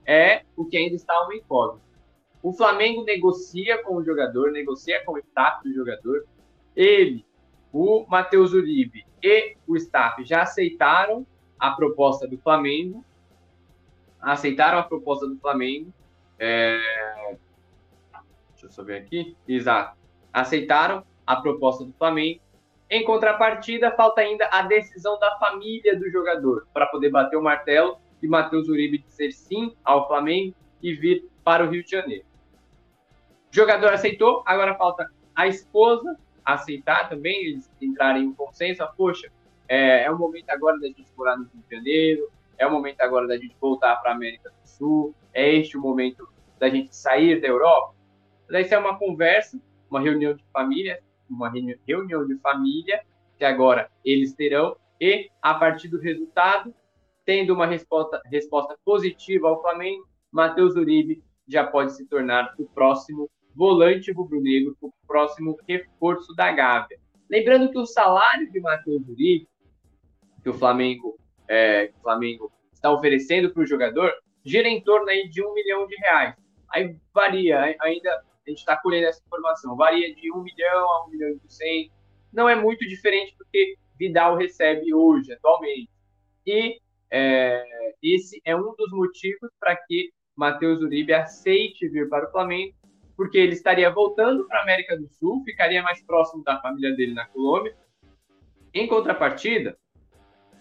é 0.06 0.42
o 0.56 0.64
que 0.64 0.76
ainda 0.76 0.94
está 0.94 1.20
uma 1.24 1.34
incógnita. 1.34 1.83
O 2.44 2.52
Flamengo 2.52 3.04
negocia 3.04 3.82
com 3.82 3.96
o 3.96 4.04
jogador, 4.04 4.52
negocia 4.52 5.02
com 5.02 5.12
o 5.12 5.18
staff 5.18 5.66
do 5.66 5.72
jogador. 5.72 6.26
Ele, 6.76 7.24
o 7.72 8.04
Matheus 8.06 8.52
Uribe 8.52 9.06
e 9.22 9.56
o 9.66 9.74
staff 9.76 10.22
já 10.26 10.42
aceitaram 10.42 11.26
a 11.58 11.70
proposta 11.70 12.28
do 12.28 12.36
Flamengo, 12.36 13.02
aceitaram 14.20 14.78
a 14.78 14.82
proposta 14.82 15.26
do 15.26 15.38
Flamengo. 15.38 15.90
É... 16.38 16.78
Deixa 18.50 18.66
eu 18.66 18.70
só 18.70 18.84
ver 18.84 18.98
aqui. 18.98 19.34
Exato. 19.48 19.96
Aceitaram 20.30 21.02
a 21.26 21.36
proposta 21.36 21.82
do 21.82 21.94
Flamengo. 21.94 22.42
Em 22.90 23.06
contrapartida, 23.06 23.90
falta 23.92 24.20
ainda 24.20 24.46
a 24.52 24.60
decisão 24.60 25.18
da 25.18 25.34
família 25.38 25.98
do 25.98 26.10
jogador 26.10 26.68
para 26.74 26.84
poder 26.88 27.08
bater 27.08 27.38
o 27.38 27.42
martelo 27.42 27.96
e 28.22 28.28
Matheus 28.28 28.68
Uribe 28.68 28.98
dizer 28.98 29.32
sim 29.32 29.74
ao 29.82 30.06
Flamengo 30.06 30.54
e 30.82 30.92
vir 30.92 31.26
para 31.42 31.64
o 31.64 31.70
Rio 31.70 31.82
de 31.82 31.90
Janeiro. 31.90 32.33
Jogador 33.54 33.92
aceitou, 33.92 34.42
agora 34.44 34.74
falta 34.74 35.08
a 35.32 35.46
esposa 35.46 36.18
aceitar 36.44 37.08
também, 37.08 37.46
eles 37.46 37.70
entrarem 37.80 38.24
em 38.24 38.34
consenso. 38.34 38.84
Poxa, 38.96 39.30
é, 39.68 40.02
é 40.02 40.10
o 40.10 40.18
momento 40.18 40.50
agora 40.50 40.76
da 40.80 40.88
gente 40.88 41.06
morar 41.16 41.36
no 41.36 41.44
Rio 41.44 41.62
de 41.62 41.76
Janeiro, 41.76 42.28
é 42.58 42.66
o 42.66 42.72
momento 42.72 43.00
agora 43.00 43.28
da 43.28 43.36
gente 43.36 43.54
voltar 43.60 43.94
para 43.96 44.10
a 44.10 44.14
América 44.14 44.50
do 44.50 44.68
Sul, 44.68 45.14
é 45.32 45.54
este 45.54 45.76
o 45.76 45.80
momento 45.80 46.28
da 46.58 46.68
gente 46.68 46.96
sair 46.96 47.40
da 47.40 47.46
Europa. 47.46 47.94
Daí 48.50 48.66
é 48.68 48.76
uma 48.76 48.98
conversa, 48.98 49.56
uma 49.88 50.00
reunião 50.00 50.34
de 50.34 50.44
família, 50.52 51.00
uma 51.30 51.48
reunião 51.86 52.26
de 52.26 52.34
família 52.38 53.04
que 53.38 53.44
agora 53.44 53.88
eles 54.04 54.34
terão 54.34 54.76
e 55.00 55.30
a 55.40 55.54
partir 55.54 55.86
do 55.86 56.00
resultado, 56.00 56.74
tendo 57.24 57.54
uma 57.54 57.66
resposta, 57.66 58.20
resposta 58.26 58.76
positiva 58.84 59.48
ao 59.48 59.62
Flamengo, 59.62 60.08
Matheus 60.32 60.74
Uribe 60.74 61.22
já 61.46 61.64
pode 61.64 61.92
se 61.92 62.04
tornar 62.06 62.52
o 62.58 62.64
próximo 62.64 63.30
volante 63.54 64.12
rubro-negro, 64.12 64.76
o 64.80 64.92
próximo 65.06 65.56
reforço 65.68 66.34
da 66.34 66.50
Gávea. 66.52 66.98
Lembrando 67.30 67.70
que 67.70 67.78
o 67.78 67.86
salário 67.86 68.50
de 68.50 68.60
Matheus 68.60 69.06
Uribe, 69.08 69.48
que 70.42 70.48
o 70.48 70.54
Flamengo, 70.54 71.18
é, 71.48 71.90
o 71.98 72.02
Flamengo 72.02 72.52
está 72.72 72.92
oferecendo 72.92 73.50
para 73.50 73.62
o 73.62 73.66
jogador, 73.66 74.12
gira 74.44 74.68
em 74.68 74.82
torno 74.82 75.08
aí 75.08 75.28
de 75.28 75.42
um 75.42 75.54
milhão 75.54 75.86
de 75.86 75.96
reais. 75.96 76.34
Aí 76.70 76.96
varia, 77.14 77.76
ainda 77.80 78.10
a 78.46 78.50
gente 78.50 78.58
está 78.58 78.76
colhendo 78.76 79.06
essa 79.06 79.22
informação, 79.24 79.76
varia 79.76 80.14
de 80.14 80.30
um 80.32 80.42
milhão 80.42 80.90
a 80.90 81.06
um 81.06 81.10
milhão 81.10 81.30
e 81.30 81.52
cem. 81.52 81.90
Não 82.32 82.48
é 82.48 82.54
muito 82.54 82.86
diferente 82.86 83.34
do 83.38 83.46
que 83.50 83.76
Vidal 83.98 84.36
recebe 84.36 84.92
hoje, 84.92 85.32
atualmente. 85.32 85.88
E 86.46 86.78
é, 87.10 87.64
esse 88.02 88.40
é 88.44 88.54
um 88.54 88.74
dos 88.76 88.90
motivos 88.90 89.50
para 89.58 89.76
que 89.76 90.10
Matheus 90.36 90.82
Uribe 90.82 91.12
aceite 91.12 91.88
vir 91.88 92.08
para 92.08 92.28
o 92.28 92.30
Flamengo, 92.30 92.74
porque 93.16 93.38
ele 93.38 93.52
estaria 93.52 93.90
voltando 93.90 94.46
para 94.46 94.58
a 94.58 94.62
América 94.62 94.96
do 94.96 95.08
Sul, 95.08 95.42
ficaria 95.44 95.82
mais 95.82 96.02
próximo 96.02 96.42
da 96.42 96.60
família 96.60 96.94
dele 96.94 97.14
na 97.14 97.26
Colômbia. 97.26 97.76
Em 98.72 98.86
contrapartida, 98.88 99.76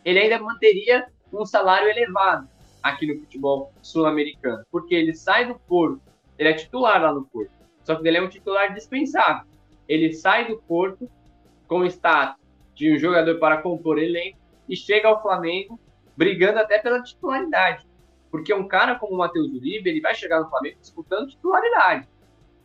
ele 0.06 0.20
ainda 0.20 0.40
manteria 0.40 1.08
um 1.32 1.46
salário 1.46 1.90
elevado 1.90 2.48
aqui 2.82 3.08
no 3.08 3.20
futebol 3.20 3.74
sul-americano, 3.82 4.64
porque 4.70 4.94
ele 4.94 5.16
sai 5.16 5.48
do 5.48 5.58
Porto, 5.60 6.02
ele 6.38 6.50
é 6.50 6.54
titular 6.54 7.02
lá 7.02 7.14
no 7.14 7.26
Porto, 7.26 7.52
só 7.84 7.96
que 7.96 8.08
ele 8.08 8.18
é 8.18 8.22
um 8.22 8.30
titular 8.30 8.74
dispensável. 8.74 9.48
Ele 9.88 10.14
sai 10.14 10.48
do 10.48 10.58
Porto 10.62 11.10
com 11.68 11.86
status 11.86 12.42
de 12.76 12.94
um 12.94 12.98
jogador 12.98 13.40
para 13.40 13.62
compor 13.62 13.98
elenco 13.98 14.38
e 14.68 14.76
chega 14.76 15.08
ao 15.08 15.22
Flamengo 15.22 15.80
brigando 16.16 16.60
até 16.60 16.80
pela 16.80 17.02
titularidade. 17.02 17.86
Porque 18.32 18.54
um 18.54 18.68
cara 18.68 18.96
como 18.96 19.14
o 19.14 19.18
Matheus 19.18 19.48
Uribe, 19.52 19.90
ele 19.90 20.02
vai 20.02 20.16
chegar 20.16 20.40
no 20.40 20.50
Flamengo 20.50 20.80
disputando 20.80 21.30
titularidade. 21.30 22.08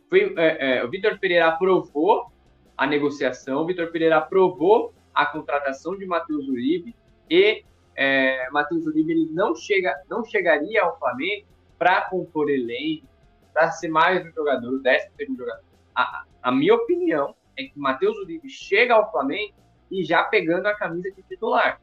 Foi, 0.09 0.33
é, 0.37 0.77
é, 0.77 0.83
o 0.83 0.89
Vitor 0.89 1.19
Pereira 1.19 1.47
aprovou 1.47 2.31
a 2.75 2.87
negociação, 2.87 3.61
o 3.61 3.65
Vitor 3.65 3.91
Pereira 3.91 4.17
aprovou 4.17 4.93
a 5.13 5.25
contratação 5.25 5.95
de 5.97 6.05
Matheus 6.05 6.47
Uribe 6.47 6.95
e 7.29 7.63
é, 7.95 8.49
Matheus 8.49 8.85
Uribe 8.85 9.11
ele 9.11 9.29
não, 9.31 9.53
chega, 9.55 9.95
não 10.09 10.23
chegaria 10.23 10.81
ao 10.81 10.97
Flamengo 10.97 11.45
para 11.77 12.01
compor 12.09 12.49
elenco, 12.49 13.07
para 13.53 13.71
ser 13.71 13.89
mais 13.89 14.25
um 14.25 14.31
jogador, 14.31 14.73
o 14.73 14.79
décimo 14.79 15.37
jogador. 15.37 15.63
A, 15.93 16.23
a 16.41 16.51
minha 16.51 16.73
opinião 16.73 17.35
é 17.57 17.63
que 17.63 17.77
Matheus 17.77 18.17
Uribe 18.17 18.49
chega 18.49 18.95
ao 18.95 19.11
Flamengo 19.11 19.53
e 19.91 20.03
já 20.03 20.23
pegando 20.23 20.65
a 20.65 20.75
camisa 20.75 21.11
de 21.11 21.21
titular. 21.23 21.81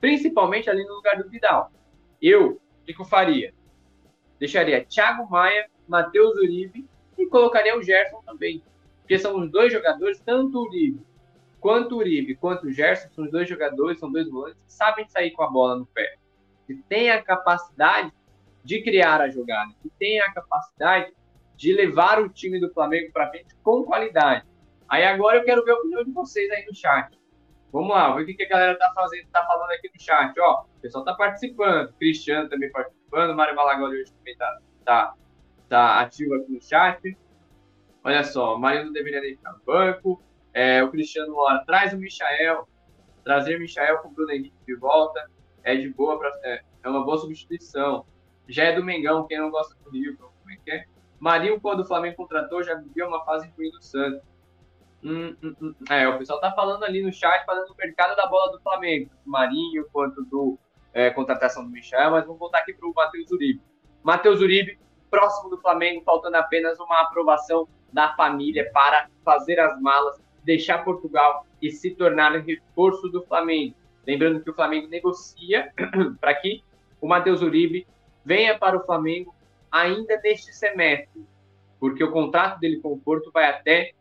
Principalmente 0.00 0.68
ali 0.68 0.84
no 0.84 0.94
lugar 0.94 1.16
do 1.16 1.30
Vidal. 1.30 1.70
Eu, 2.20 2.52
o 2.52 2.84
que, 2.84 2.92
que 2.92 3.00
eu 3.00 3.06
faria? 3.06 3.54
Deixaria 4.38 4.84
Thiago 4.84 5.30
Maia, 5.30 5.68
Matheus 5.88 6.36
Uribe 6.36 6.86
e 7.22 7.26
colocaria 7.26 7.76
o 7.76 7.82
Gerson 7.82 8.22
também. 8.22 8.62
Porque 9.00 9.18
são 9.18 9.38
os 9.38 9.50
dois 9.50 9.72
jogadores, 9.72 10.20
tanto 10.20 10.58
o 10.58 10.66
Uribe 10.66 11.04
quanto 11.64 11.94
o 11.94 11.98
Uribe 12.00 12.36
quanto 12.36 12.66
o 12.66 12.70
Gerson, 12.70 13.08
são 13.14 13.24
os 13.24 13.30
dois 13.30 13.48
jogadores, 13.48 13.98
são 13.98 14.12
dois 14.12 14.28
volantes 14.28 14.62
que 14.62 14.70
sabem 14.70 15.08
sair 15.08 15.30
com 15.30 15.42
a 15.42 15.50
bola 15.50 15.76
no 15.76 15.86
pé. 15.86 16.16
Que 16.66 16.74
têm 16.74 17.10
a 17.10 17.22
capacidade 17.22 18.12
de 18.62 18.82
criar 18.82 19.22
a 19.22 19.30
jogada, 19.30 19.72
que 19.82 19.88
têm 19.98 20.20
a 20.20 20.30
capacidade 20.30 21.14
de 21.56 21.72
levar 21.72 22.20
o 22.20 22.28
time 22.28 22.60
do 22.60 22.70
Flamengo 22.70 23.10
para 23.14 23.30
frente 23.30 23.54
com 23.62 23.82
qualidade. 23.82 24.44
Aí 24.86 25.06
agora 25.06 25.38
eu 25.38 25.44
quero 25.44 25.64
ver 25.64 25.70
a 25.70 25.76
opinião 25.76 26.04
de 26.04 26.10
vocês 26.10 26.50
aí 26.50 26.66
no 26.66 26.74
chat. 26.74 27.18
Vamos 27.72 27.88
lá, 27.88 28.14
ver 28.14 28.24
o 28.24 28.26
que, 28.26 28.42
a 28.42 28.48
galera 28.48 28.78
tá 28.78 28.92
fazendo, 28.94 29.26
tá 29.32 29.42
falando 29.46 29.70
aqui 29.70 29.88
no 29.88 29.98
chat. 29.98 30.38
Ó, 30.38 30.64
o 30.64 30.80
pessoal 30.82 31.02
tá 31.02 31.14
participando. 31.14 31.94
Cristiano 31.94 32.46
também 32.46 32.70
participando. 32.70 33.34
Mário 33.34 33.56
Malagoli 33.56 34.02
hoje 34.02 34.12
também 34.12 34.36
tá, 34.36 34.58
tá, 34.84 35.14
tá 35.68 36.00
ativo 36.00 36.34
aqui 36.34 36.52
no 36.52 36.62
chat. 36.62 37.16
Olha 38.02 38.22
só, 38.22 38.54
o 38.54 38.58
Marinho 38.58 38.92
deveria 38.92 39.20
deixar 39.20 39.52
no 39.52 39.60
banco. 39.64 40.22
É, 40.52 40.82
o 40.82 40.90
Cristiano 40.90 41.34
lá 41.40 41.64
traz 41.64 41.92
o 41.92 41.98
Michael. 41.98 42.68
Trazer 43.24 43.56
o 43.56 43.60
Michael 43.60 43.98
com 43.98 44.08
o 44.08 44.12
Bruno 44.12 44.32
Henrique 44.32 44.56
de 44.66 44.76
volta 44.76 45.28
é 45.64 45.74
de 45.74 45.88
boa, 45.88 46.18
pra, 46.18 46.30
é, 46.44 46.62
é, 46.82 46.88
uma 46.88 47.02
boa 47.04 47.16
substituição. 47.16 48.06
Já 48.46 48.64
é 48.64 48.72
do 48.74 48.84
Mengão, 48.84 49.26
quem 49.26 49.38
não 49.38 49.50
gosta 49.50 49.74
do 49.82 49.90
Rio, 49.90 50.16
como 50.18 50.50
é 50.50 50.56
que 50.62 50.70
é? 50.70 50.84
Marinho, 51.18 51.58
quando 51.58 51.80
o 51.80 51.84
Flamengo 51.86 52.16
contratou, 52.16 52.62
já 52.62 52.74
vivia 52.74 53.08
uma 53.08 53.24
fase 53.24 53.50
ruim 53.56 53.70
do 53.70 53.82
Santos. 53.82 54.20
Hum, 55.02 55.34
hum, 55.42 55.54
hum. 55.60 55.74
É, 55.90 56.06
o 56.06 56.18
pessoal 56.18 56.40
tá 56.40 56.52
falando 56.52 56.84
ali 56.84 57.02
no 57.02 57.12
chat, 57.12 57.44
falando 57.46 57.68
do 57.68 57.76
mercado 57.76 58.14
da 58.14 58.26
bola 58.26 58.52
do 58.52 58.60
Flamengo, 58.60 59.10
Marinho, 59.24 59.86
quanto 59.90 60.22
do 60.24 60.58
é, 60.92 61.10
contratação 61.10 61.64
do 61.64 61.70
Michel, 61.70 62.10
mas 62.10 62.24
vamos 62.24 62.38
voltar 62.38 62.58
aqui 62.58 62.74
para 62.74 62.88
o 62.88 62.92
Matheus 62.94 63.30
Uribe. 63.30 63.62
Matheus 64.02 64.40
Uribe, 64.40 64.78
próximo 65.14 65.48
do 65.48 65.60
Flamengo, 65.60 66.02
faltando 66.04 66.36
apenas 66.36 66.80
uma 66.80 67.02
aprovação 67.02 67.68
da 67.92 68.12
família 68.16 68.68
para 68.72 69.08
fazer 69.24 69.60
as 69.60 69.80
malas, 69.80 70.20
deixar 70.42 70.84
Portugal 70.84 71.46
e 71.62 71.70
se 71.70 71.92
tornar 71.92 72.32
reforço 72.32 73.08
do 73.08 73.22
Flamengo. 73.22 73.76
Lembrando 74.04 74.42
que 74.42 74.50
o 74.50 74.54
Flamengo 74.54 74.88
negocia 74.88 75.72
para 76.20 76.34
que 76.34 76.64
o 77.00 77.06
Matheus 77.06 77.42
Uribe 77.42 77.86
venha 78.24 78.58
para 78.58 78.76
o 78.76 78.84
Flamengo 78.84 79.32
ainda 79.70 80.20
neste 80.22 80.52
semestre, 80.52 81.24
porque 81.78 82.02
o 82.02 82.10
contrato 82.10 82.58
dele 82.58 82.80
com 82.80 82.92
o 82.92 82.98
Porto 82.98 83.30
vai 83.32 83.46
até 83.46 83.92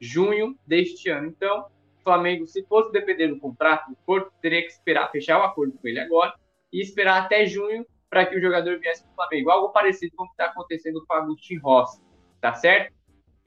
junho 0.00 0.56
deste 0.66 1.10
ano. 1.10 1.26
Então, 1.26 1.66
o 2.00 2.02
Flamengo, 2.02 2.46
se 2.46 2.62
fosse 2.64 2.90
depender 2.90 3.28
do 3.28 3.38
contrato, 3.38 3.92
o 3.92 3.96
Porto 4.06 4.32
teria 4.40 4.62
que 4.62 4.68
esperar 4.68 5.10
fechar 5.10 5.38
o 5.38 5.42
acordo 5.42 5.74
com 5.74 5.86
ele 5.86 6.00
agora 6.00 6.32
e 6.72 6.80
esperar 6.80 7.22
até 7.22 7.44
junho 7.44 7.86
para 8.12 8.26
que 8.26 8.36
o 8.36 8.40
jogador 8.42 8.78
viesse 8.78 9.02
para 9.04 9.10
o 9.10 9.14
Flamengo. 9.14 9.50
Algo 9.50 9.72
parecido 9.72 10.14
com 10.14 10.24
o 10.24 10.26
que 10.26 10.32
está 10.32 10.44
acontecendo 10.44 11.02
com 11.06 11.14
o 11.14 11.16
Agustin 11.16 11.56
Rossi, 11.56 11.98
tá 12.42 12.52
certo? 12.52 12.92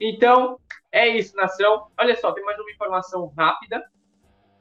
Então, 0.00 0.58
é 0.90 1.06
isso, 1.06 1.36
nação. 1.36 1.86
Olha 1.96 2.16
só, 2.16 2.32
tem 2.32 2.44
mais 2.44 2.58
uma 2.58 2.72
informação 2.72 3.32
rápida. 3.38 3.80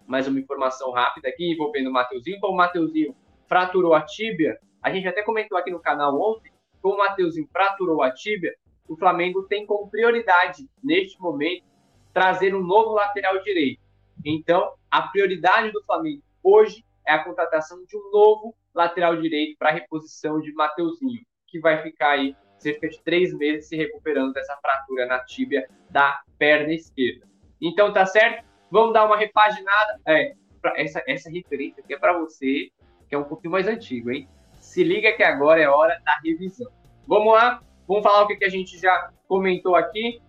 Mais 0.05 0.27
uma 0.27 0.39
informação 0.39 0.91
rápida 0.91 1.27
aqui 1.27 1.51
envolvendo 1.51 1.89
o 1.89 1.91
Mateuzinho. 1.91 2.39
Como 2.39 2.53
o 2.53 2.55
Mateuzinho 2.55 3.15
fraturou 3.47 3.95
a 3.95 4.01
tíbia, 4.03 4.59
a 4.79 4.93
gente 4.93 5.07
até 5.07 5.23
comentou 5.23 5.57
aqui 5.57 5.71
no 5.71 5.79
canal 5.79 6.21
ontem, 6.21 6.53
como 6.83 6.93
o 6.93 6.97
Mateuzinho 6.99 7.49
fraturou 7.51 8.03
a 8.03 8.11
tíbia, 8.11 8.53
o 8.87 8.95
Flamengo 8.95 9.41
tem 9.47 9.65
como 9.65 9.89
prioridade, 9.89 10.69
neste 10.83 11.19
momento, 11.19 11.65
trazer 12.13 12.53
um 12.53 12.61
novo 12.61 12.91
lateral 12.91 13.41
direito. 13.41 13.81
Então, 14.23 14.71
a 14.91 15.01
prioridade 15.01 15.71
do 15.71 15.83
Flamengo 15.83 16.21
hoje 16.43 16.85
é 17.07 17.13
a 17.13 17.23
contratação 17.23 17.83
de 17.85 17.97
um 17.97 18.11
novo 18.11 18.55
lateral 18.75 19.19
direito 19.19 19.57
para 19.57 19.71
reposição 19.71 20.39
de 20.39 20.53
Mateuzinho, 20.53 21.21
que 21.47 21.59
vai 21.59 21.81
ficar 21.81 22.11
aí 22.11 22.35
cerca 22.57 22.88
de 22.88 23.01
três 23.03 23.33
meses 23.33 23.67
se 23.67 23.75
recuperando 23.75 24.33
dessa 24.33 24.57
fratura 24.57 25.05
na 25.05 25.19
tíbia 25.19 25.67
da 25.89 26.21
perna 26.38 26.73
esquerda. 26.73 27.25
Então, 27.61 27.93
tá 27.93 28.05
certo? 28.05 28.45
Vamos 28.69 28.93
dar 28.93 29.05
uma 29.05 29.17
repaginada. 29.17 29.99
É, 30.05 30.33
essa, 30.75 31.03
essa 31.07 31.29
referência 31.29 31.83
aqui 31.83 31.93
é 31.93 31.99
para 31.99 32.17
você, 32.17 32.69
que 33.07 33.15
é 33.15 33.17
um 33.17 33.23
pouquinho 33.23 33.51
mais 33.51 33.67
antigo, 33.67 34.11
hein? 34.11 34.27
Se 34.59 34.83
liga 34.83 35.13
que 35.13 35.23
agora 35.23 35.61
é 35.61 35.69
hora 35.69 36.01
da 36.03 36.19
revisão. 36.23 36.71
Vamos 37.07 37.33
lá? 37.33 37.61
Vamos 37.88 38.03
falar 38.03 38.23
o 38.23 38.27
que, 38.27 38.35
que 38.35 38.45
a 38.45 38.49
gente 38.49 38.77
já 38.79 39.11
comentou 39.27 39.75
aqui. 39.75 40.19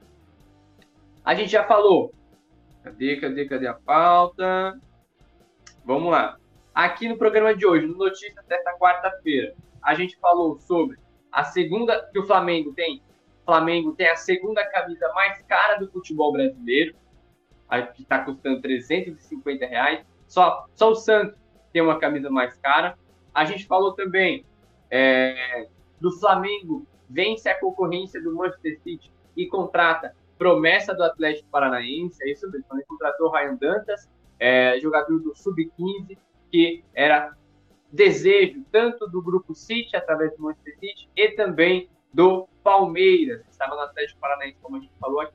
A 1.25 1.35
gente 1.35 1.51
já 1.51 1.65
falou. 1.65 2.13
Cadê, 2.83 3.17
cadê, 3.17 3.47
cadê 3.47 3.67
a 3.67 3.75
pauta? 3.75 4.79
Vamos 5.85 6.11
lá. 6.11 6.37
Aqui 6.77 7.09
no 7.09 7.17
programa 7.17 7.57
de 7.57 7.65
hoje, 7.65 7.87
no 7.87 7.97
Notícias 7.97 8.45
desta 8.45 8.75
quarta-feira, 8.75 9.55
a 9.83 9.95
gente 9.95 10.15
falou 10.19 10.59
sobre 10.59 10.99
a 11.33 11.43
segunda 11.43 12.07
que 12.13 12.19
o 12.19 12.27
Flamengo 12.27 12.75
tem. 12.75 13.03
O 13.41 13.47
Flamengo 13.47 13.95
tem 13.95 14.11
a 14.11 14.17
segunda 14.17 14.63
camisa 14.63 15.11
mais 15.15 15.41
cara 15.49 15.77
do 15.77 15.91
futebol 15.91 16.31
brasileiro, 16.33 16.95
que 17.95 18.03
está 18.03 18.23
custando 18.23 18.61
350 18.61 19.65
reais. 19.65 20.05
Só, 20.29 20.67
só 20.75 20.91
o 20.91 20.95
Santos 20.95 21.39
tem 21.73 21.81
uma 21.81 21.99
camisa 21.99 22.29
mais 22.29 22.55
cara. 22.59 22.99
A 23.33 23.47
gente 23.47 23.65
falou 23.67 23.95
também 23.95 24.45
é, 24.91 25.69
do 25.99 26.13
Flamengo 26.13 26.87
vence 27.09 27.49
a 27.49 27.59
concorrência 27.59 28.23
do 28.23 28.35
Manchester 28.35 28.79
City 28.83 29.11
e 29.35 29.47
contrata 29.47 30.15
promessa 30.37 30.93
do 30.93 31.03
Atlético 31.03 31.49
Paranaense, 31.49 32.23
é 32.23 32.33
isso 32.33 32.47
mesmo, 32.51 32.67
ele 32.75 32.85
contratou 32.85 33.29
o 33.29 33.31
Ryan 33.31 33.55
Dantas, 33.55 34.07
é, 34.39 34.79
jogador 34.79 35.19
do 35.21 35.35
Sub-15, 35.35 36.19
que 36.57 36.83
era 36.95 37.37
desejo 37.93 38.65
tanto 38.73 39.07
do 39.07 39.21
Grupo 39.21 39.55
City, 39.55 39.95
através 39.95 40.35
do 40.35 40.43
Manchester 40.43 40.79
City, 40.81 41.09
e 41.15 41.29
também 41.33 41.91
do 42.15 42.49
Palmeiras, 42.65 43.43
que 43.43 43.51
estava 43.51 43.75
no 43.75 43.83
Atlético 43.83 44.19
Paranaense, 44.19 44.57
como 44.63 44.77
a 44.77 44.81
gente 44.81 44.93
falou 44.99 45.21
aqui. 45.21 45.35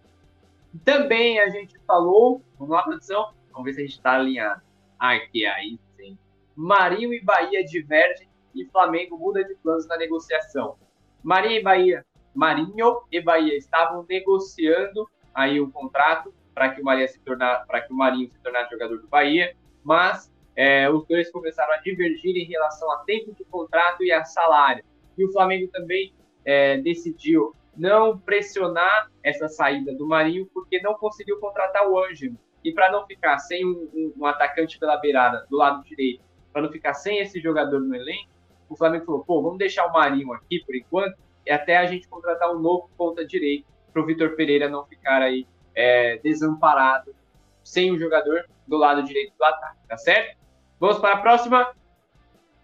Também 0.84 1.40
a 1.40 1.50
gente 1.50 1.78
falou, 1.86 2.42
vamos 2.58 2.74
lá, 2.74 2.82
produção, 2.82 3.34
vamos 3.52 3.66
ver 3.66 3.74
se 3.74 3.82
a 3.82 3.84
gente 3.84 3.98
está 3.98 4.14
alinhado. 4.14 4.62
Aqui, 4.98 5.46
aí 5.46 5.80
sim. 5.96 6.18
Marinho 6.56 7.14
e 7.14 7.24
Bahia 7.24 7.64
divergem 7.64 8.28
e 8.56 8.66
Flamengo 8.66 9.16
muda 9.16 9.44
de 9.44 9.54
planos 9.56 9.88
na 9.88 9.98
negociação. 9.98 10.76
Marinho 11.24 11.60
e 11.60 11.64
Bahia 11.64 12.06
Marinho 12.34 13.02
e 13.12 13.22
Bahia 13.22 13.56
estavam 13.58 14.06
negociando 14.08 15.08
aí 15.34 15.60
o 15.60 15.66
um 15.66 15.72
contrato 15.72 16.34
para 16.54 16.70
que 16.70 16.82
o 16.82 16.84
Marinho 16.84 17.08
se 17.10 17.20
tornar, 17.20 17.66
para 17.66 17.82
que 17.82 17.94
o 17.94 17.96
Marinho 17.96 18.30
se 18.30 18.40
tornasse 18.40 18.72
jogador 18.72 18.98
do 18.98 19.08
Bahia, 19.08 19.56
mas 19.84 20.31
é, 20.56 20.90
os 20.90 21.06
dois 21.08 21.32
começaram 21.32 21.74
a 21.74 21.78
divergir 21.78 22.36
em 22.36 22.46
relação 22.46 22.92
a 22.92 22.98
tempo 23.00 23.34
de 23.34 23.44
contrato 23.46 24.04
e 24.04 24.12
a 24.12 24.24
salário. 24.24 24.84
E 25.18 25.26
o 25.26 25.32
Flamengo 25.32 25.70
também 25.72 26.14
é, 26.46 26.78
decidiu 26.78 27.54
não 27.76 28.18
pressionar 28.18 29.10
essa 29.24 29.48
saída 29.48 29.94
do 29.94 30.08
Marinho 30.08 30.48
porque 30.54 30.82
não 30.82 30.94
conseguiu 30.96 31.40
contratar 31.40 31.88
o 31.88 31.98
Ângelo. 31.98 32.38
E 32.64 32.72
para 32.72 32.92
não 32.92 33.06
ficar 33.08 33.40
sem 33.40 33.66
um, 33.66 33.90
um, 33.94 34.14
um, 34.18 34.26
atacante 34.26 34.78
pela 34.78 34.98
beirada 34.98 35.48
do 35.50 35.58
lado 35.58 35.84
direito, 35.84 36.24
para 36.52 36.62
não 36.62 36.72
ficar 36.72 36.94
sem 36.94 37.20
esse 37.20 37.40
jogador 37.40 37.80
no 37.80 37.96
elenco, 37.96 38.30
o 38.70 38.76
Flamengo 38.76 39.06
falou: 39.06 39.24
pô, 39.24 39.42
vamos 39.42 39.58
deixar 39.58 39.88
o 39.88 39.94
Marinho 39.94 40.32
aqui 40.34 40.64
por 40.66 40.76
enquanto 40.76 41.18
e 41.46 41.52
até 41.52 41.78
a 41.78 41.86
gente 41.86 42.08
contratar 42.08 42.54
um 42.54 42.60
novo 42.60 42.90
ponta 42.96 43.26
direito 43.26 43.66
para 43.92 44.02
o 44.02 44.06
Vitor 44.06 44.36
Pereira 44.36 44.70
não 44.70 44.86
ficar 44.86 45.22
aí 45.22 45.48
é, 45.74 46.18
desamparado 46.18 47.16
sem 47.64 47.92
o 47.92 47.98
jogador 47.98 48.46
do 48.68 48.78
lado 48.78 49.04
direito 49.04 49.34
do 49.38 49.44
ataque, 49.44 49.80
tá 49.88 49.98
certo? 49.98 50.38
Vamos 50.82 50.98
para 50.98 51.14
a 51.14 51.22
próxima. 51.22 51.76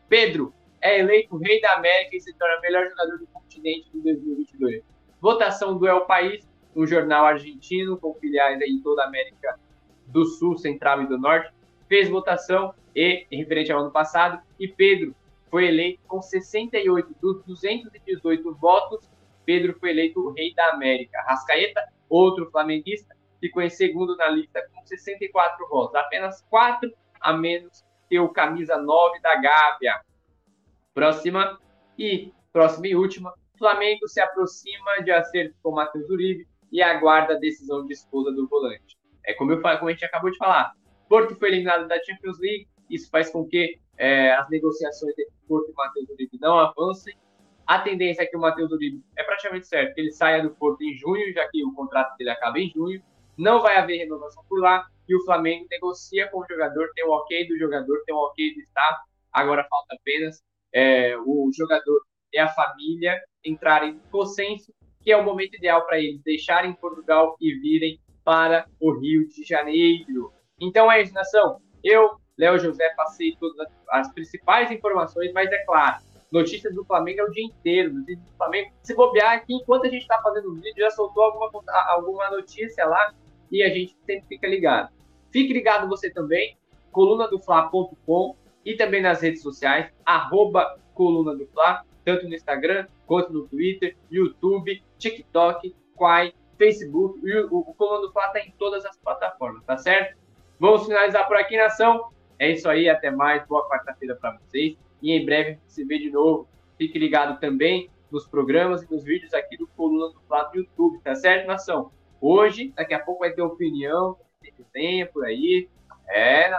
Pedro 0.10 0.52
é 0.82 1.00
eleito 1.00 1.38
rei 1.38 1.62
da 1.62 1.74
América 1.74 2.16
e 2.16 2.20
se 2.20 2.36
torna 2.36 2.60
melhor 2.62 2.90
jogador 2.90 3.20
do 3.20 3.28
continente 3.28 3.92
de 3.92 4.02
2022. 4.02 4.84
Votação 5.22 5.78
do 5.78 5.88
El 5.88 6.02
País, 6.08 6.50
um 6.76 6.88
jornal 6.88 7.26
argentino 7.26 7.96
com 7.96 8.16
filiais 8.16 8.60
em 8.60 8.82
toda 8.82 9.04
a 9.04 9.06
América 9.06 9.60
do 10.08 10.26
Sul, 10.26 10.58
Central 10.58 11.04
e 11.04 11.08
do 11.08 11.20
Norte, 11.20 11.54
fez 11.88 12.10
votação 12.10 12.74
e, 12.96 13.28
referente 13.32 13.72
ao 13.72 13.82
ano 13.82 13.92
passado, 13.92 14.42
e 14.60 14.68
Pedro 14.68 15.14
foi 15.52 15.68
eleito 15.68 16.02
com 16.08 16.20
68 16.20 17.16
dos 17.22 17.44
218 17.46 18.56
votos. 18.56 19.08
Pedro 19.46 19.78
foi 19.80 19.92
eleito 19.92 20.20
o 20.22 20.32
rei 20.32 20.56
da 20.56 20.72
América. 20.72 21.22
Rascaeta, 21.22 21.88
outro 22.10 22.50
flamenguista, 22.50 23.16
ficou 23.40 23.62
em 23.62 23.70
segundo 23.70 24.18
na 24.18 24.28
lista 24.28 24.68
com 24.74 24.84
64 24.84 25.70
votos, 25.70 25.94
apenas 25.94 26.42
4 26.50 26.92
a 27.22 27.34
menos 27.34 27.86
que 28.10 28.20
o 28.20 28.30
camisa 28.30 28.78
9 28.78 29.20
da 29.22 29.36
Gávea. 29.36 30.02
Próxima 30.94 31.60
e 31.98 32.34
próxima 32.52 32.88
e 32.88 32.96
última, 32.96 33.34
Flamengo 33.58 34.08
se 34.08 34.20
aproxima 34.20 35.02
de 35.04 35.12
acerto 35.12 35.56
com 35.62 35.72
Matheus 35.72 36.10
Uribe 36.10 36.48
e 36.72 36.82
aguarda 36.82 37.34
a 37.34 37.40
decisão 37.40 37.86
de 37.86 37.94
esposa 37.94 38.32
do 38.32 38.48
volante. 38.48 38.98
É 39.26 39.34
como, 39.34 39.52
eu, 39.52 39.62
como 39.62 39.90
a 39.90 39.92
gente 39.92 40.06
acabou 40.06 40.32
de 40.32 40.38
falar, 40.38 40.74
Porto 41.10 41.36
foi 41.36 41.50
eliminado 41.50 41.88
da 41.88 42.02
Champions 42.04 42.40
League, 42.40 42.68
isso 42.90 43.10
faz 43.10 43.30
com 43.30 43.46
que 43.46 43.80
é, 43.98 44.32
as 44.34 44.50
negociações 44.50 45.12
entre 45.18 45.34
Porto 45.48 45.72
e 45.72 45.74
Matheus 45.74 46.10
Uribe 46.10 46.38
não 46.40 46.60
avancem. 46.60 47.16
A 47.66 47.80
tendência 47.80 48.24
é 48.24 48.26
que 48.26 48.38
o 48.38 48.40
Matheus 48.40 48.72
Uribe 48.72 49.04
é 49.18 49.24
praticamente 49.24 49.68
certo 49.68 49.94
que 49.94 50.02
ele 50.02 50.12
saia 50.12 50.42
do 50.42 50.52
Porto 50.52 50.82
em 50.82 50.96
junho, 50.96 51.34
já 51.34 51.48
que 51.50 51.64
o 51.66 51.74
contrato 51.74 52.16
dele 52.18 52.30
acaba 52.30 52.60
em 52.60 52.70
junho. 52.70 53.02
Não 53.38 53.62
vai 53.62 53.78
haver 53.78 53.98
renovação 53.98 54.44
por 54.48 54.60
lá 54.62 54.86
e 55.08 55.16
o 55.16 55.24
Flamengo 55.24 55.66
negocia 55.70 56.28
com 56.30 56.40
o 56.40 56.46
jogador, 56.48 56.92
tem 56.94 57.06
o 57.06 57.12
ok 57.12 57.48
do 57.48 57.58
jogador, 57.58 58.04
tem 58.06 58.14
o 58.14 58.20
ok 58.20 58.54
do 58.54 58.62
staff. 58.62 59.00
Agora 59.32 59.66
falta 59.70 59.96
apenas 59.96 60.44
é, 60.74 61.18
o 61.18 61.50
jogador 61.56 62.02
e 62.34 62.38
a 62.38 62.50
família 62.50 63.20
entrarem 63.44 63.92
em 63.92 64.12
consenso, 64.12 64.74
que 65.02 65.12
é 65.12 65.18
o 65.18 65.24
momento 65.24 65.56
ideal 65.56 65.86
para 65.86 66.00
eles 66.00 66.22
deixarem 66.24 66.74
Portugal 66.74 67.36
e 67.40 67.54
virem 67.56 68.00
para 68.24 68.68
o 68.80 68.92
Rio 69.00 69.28
de 69.28 69.44
Janeiro. 69.44 70.34
Então 70.60 70.92
é 70.92 71.02
isso, 71.02 71.14
nação. 71.14 71.62
Eu, 71.84 72.18
Léo 72.38 72.60
José, 72.60 72.90
passei 72.96 73.36
todas 73.40 73.68
as 73.90 74.12
principais 74.14 74.70
informações, 74.70 75.32
mas 75.32 75.50
é 75.50 75.64
claro, 75.64 76.04
notícias 76.32 76.76
do 76.76 76.84
Flamengo 76.84 77.22
é 77.22 77.24
o 77.24 77.32
dia 77.32 77.46
inteiro. 77.46 77.94
Notícias 77.94 78.26
do 78.26 78.36
Flamengo, 78.36 78.72
se 78.84 78.94
bobear 78.96 79.34
aqui, 79.34 79.54
enquanto 79.54 79.86
a 79.86 79.90
gente 79.90 80.02
está 80.02 80.22
fazendo 80.22 80.50
o 80.50 80.56
vídeo, 80.56 80.76
já 80.78 80.92
soltou 80.92 81.24
alguma, 81.24 81.50
alguma 81.88 82.30
notícia 82.30 82.86
lá 82.86 83.14
e 83.52 83.64
a 83.64 83.70
gente 83.70 83.96
sempre 84.06 84.28
fica 84.28 84.48
ligado. 84.48 84.97
Fique 85.32 85.54
ligado 85.54 85.88
você 85.88 86.10
também, 86.10 86.58
colunadofla.com 86.92 88.36
e 88.66 88.76
também 88.76 89.02
nas 89.02 89.22
redes 89.22 89.42
sociais, 89.42 89.92
arroba 90.06 90.78
coluna 90.94 91.36
do 91.36 91.46
Fla, 91.48 91.84
tanto 92.04 92.28
no 92.28 92.34
Instagram 92.34 92.88
quanto 93.06 93.32
no 93.32 93.48
Twitter, 93.48 93.96
YouTube, 94.12 94.84
TikTok, 94.98 95.76
Quai, 95.96 96.34
Facebook. 96.58 97.20
O, 97.52 97.60
o 97.60 97.74
Coluna 97.74 98.08
do 98.08 98.12
Fla 98.12 98.28
está 98.28 98.40
em 98.40 98.52
todas 98.58 98.86
as 98.86 98.98
plataformas, 98.98 99.64
tá 99.64 99.78
certo? 99.78 100.18
Vamos 100.60 100.86
finalizar 100.86 101.28
por 101.28 101.38
aqui, 101.38 101.56
nação. 101.56 102.10
É 102.40 102.52
isso 102.52 102.70
aí, 102.70 102.90
até 102.90 103.10
mais. 103.10 103.46
Boa 103.48 103.68
quarta-feira 103.70 104.16
para 104.16 104.38
vocês. 104.38 104.78
E 105.02 105.12
em 105.12 105.26
breve 105.26 105.60
se 105.68 105.84
vê 105.86 105.98
de 105.98 106.10
novo. 106.10 106.48
Fique 106.78 107.00
ligado 107.00 107.40
também 107.40 107.90
nos 108.12 108.28
programas 108.28 108.84
e 108.84 108.92
nos 108.92 109.04
vídeos 109.04 109.34
aqui 109.34 109.58
do 109.58 109.68
Coluna 109.68 110.14
do 110.14 110.20
Fla 110.28 110.44
do 110.44 110.58
YouTube, 110.58 111.00
tá 111.04 111.16
certo, 111.16 111.48
nação? 111.48 111.92
Hoje, 112.22 112.74
daqui 112.76 112.94
a 112.94 113.00
pouco 113.00 113.20
vai 113.20 113.32
ter 113.32 113.42
opinião, 113.42 114.18
tem 114.52 114.66
resenha 114.74 115.08
por 115.08 115.26
aí, 115.26 115.68
é, 116.10 116.50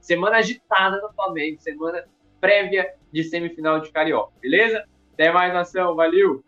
semana 0.00 0.38
agitada 0.38 1.00
no 1.00 1.12
Flamengo, 1.12 1.60
semana 1.60 2.04
prévia 2.40 2.94
de 3.12 3.22
semifinal 3.24 3.80
de 3.80 3.90
Carioca, 3.90 4.32
beleza? 4.40 4.84
Até 5.12 5.30
mais, 5.32 5.52
nação, 5.52 5.94
valeu! 5.94 6.42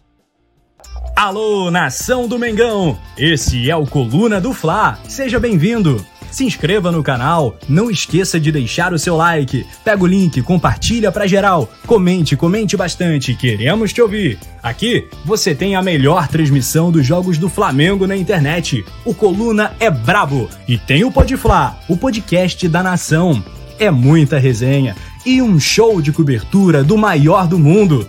Alô, 1.14 1.70
nação 1.70 2.26
do 2.26 2.38
Mengão! 2.38 2.98
Esse 3.16 3.70
é 3.70 3.76
o 3.76 3.86
Coluna 3.86 4.40
do 4.40 4.52
Fla, 4.52 4.98
seja 5.08 5.38
bem-vindo! 5.38 6.04
Se 6.32 6.44
inscreva 6.46 6.90
no 6.90 7.02
canal, 7.02 7.58
não 7.68 7.90
esqueça 7.90 8.40
de 8.40 8.50
deixar 8.50 8.94
o 8.94 8.98
seu 8.98 9.14
like, 9.16 9.66
pega 9.84 10.02
o 10.02 10.06
link, 10.06 10.40
compartilha 10.40 11.12
pra 11.12 11.26
geral, 11.26 11.70
comente, 11.86 12.34
comente 12.34 12.74
bastante, 12.74 13.34
queremos 13.34 13.92
te 13.92 14.00
ouvir. 14.00 14.38
Aqui 14.62 15.06
você 15.26 15.54
tem 15.54 15.76
a 15.76 15.82
melhor 15.82 16.26
transmissão 16.28 16.90
dos 16.90 17.06
jogos 17.06 17.36
do 17.36 17.50
Flamengo 17.50 18.06
na 18.06 18.16
internet. 18.16 18.82
O 19.04 19.12
Coluna 19.12 19.74
é 19.78 19.90
brabo 19.90 20.48
e 20.66 20.78
tem 20.78 21.04
o 21.04 21.12
Podfla, 21.12 21.78
o 21.86 21.98
podcast 21.98 22.66
da 22.66 22.82
nação. 22.82 23.44
É 23.78 23.90
muita 23.90 24.38
resenha 24.38 24.96
e 25.26 25.42
um 25.42 25.60
show 25.60 26.00
de 26.00 26.12
cobertura 26.12 26.82
do 26.82 26.96
maior 26.96 27.46
do 27.46 27.58
mundo, 27.58 28.08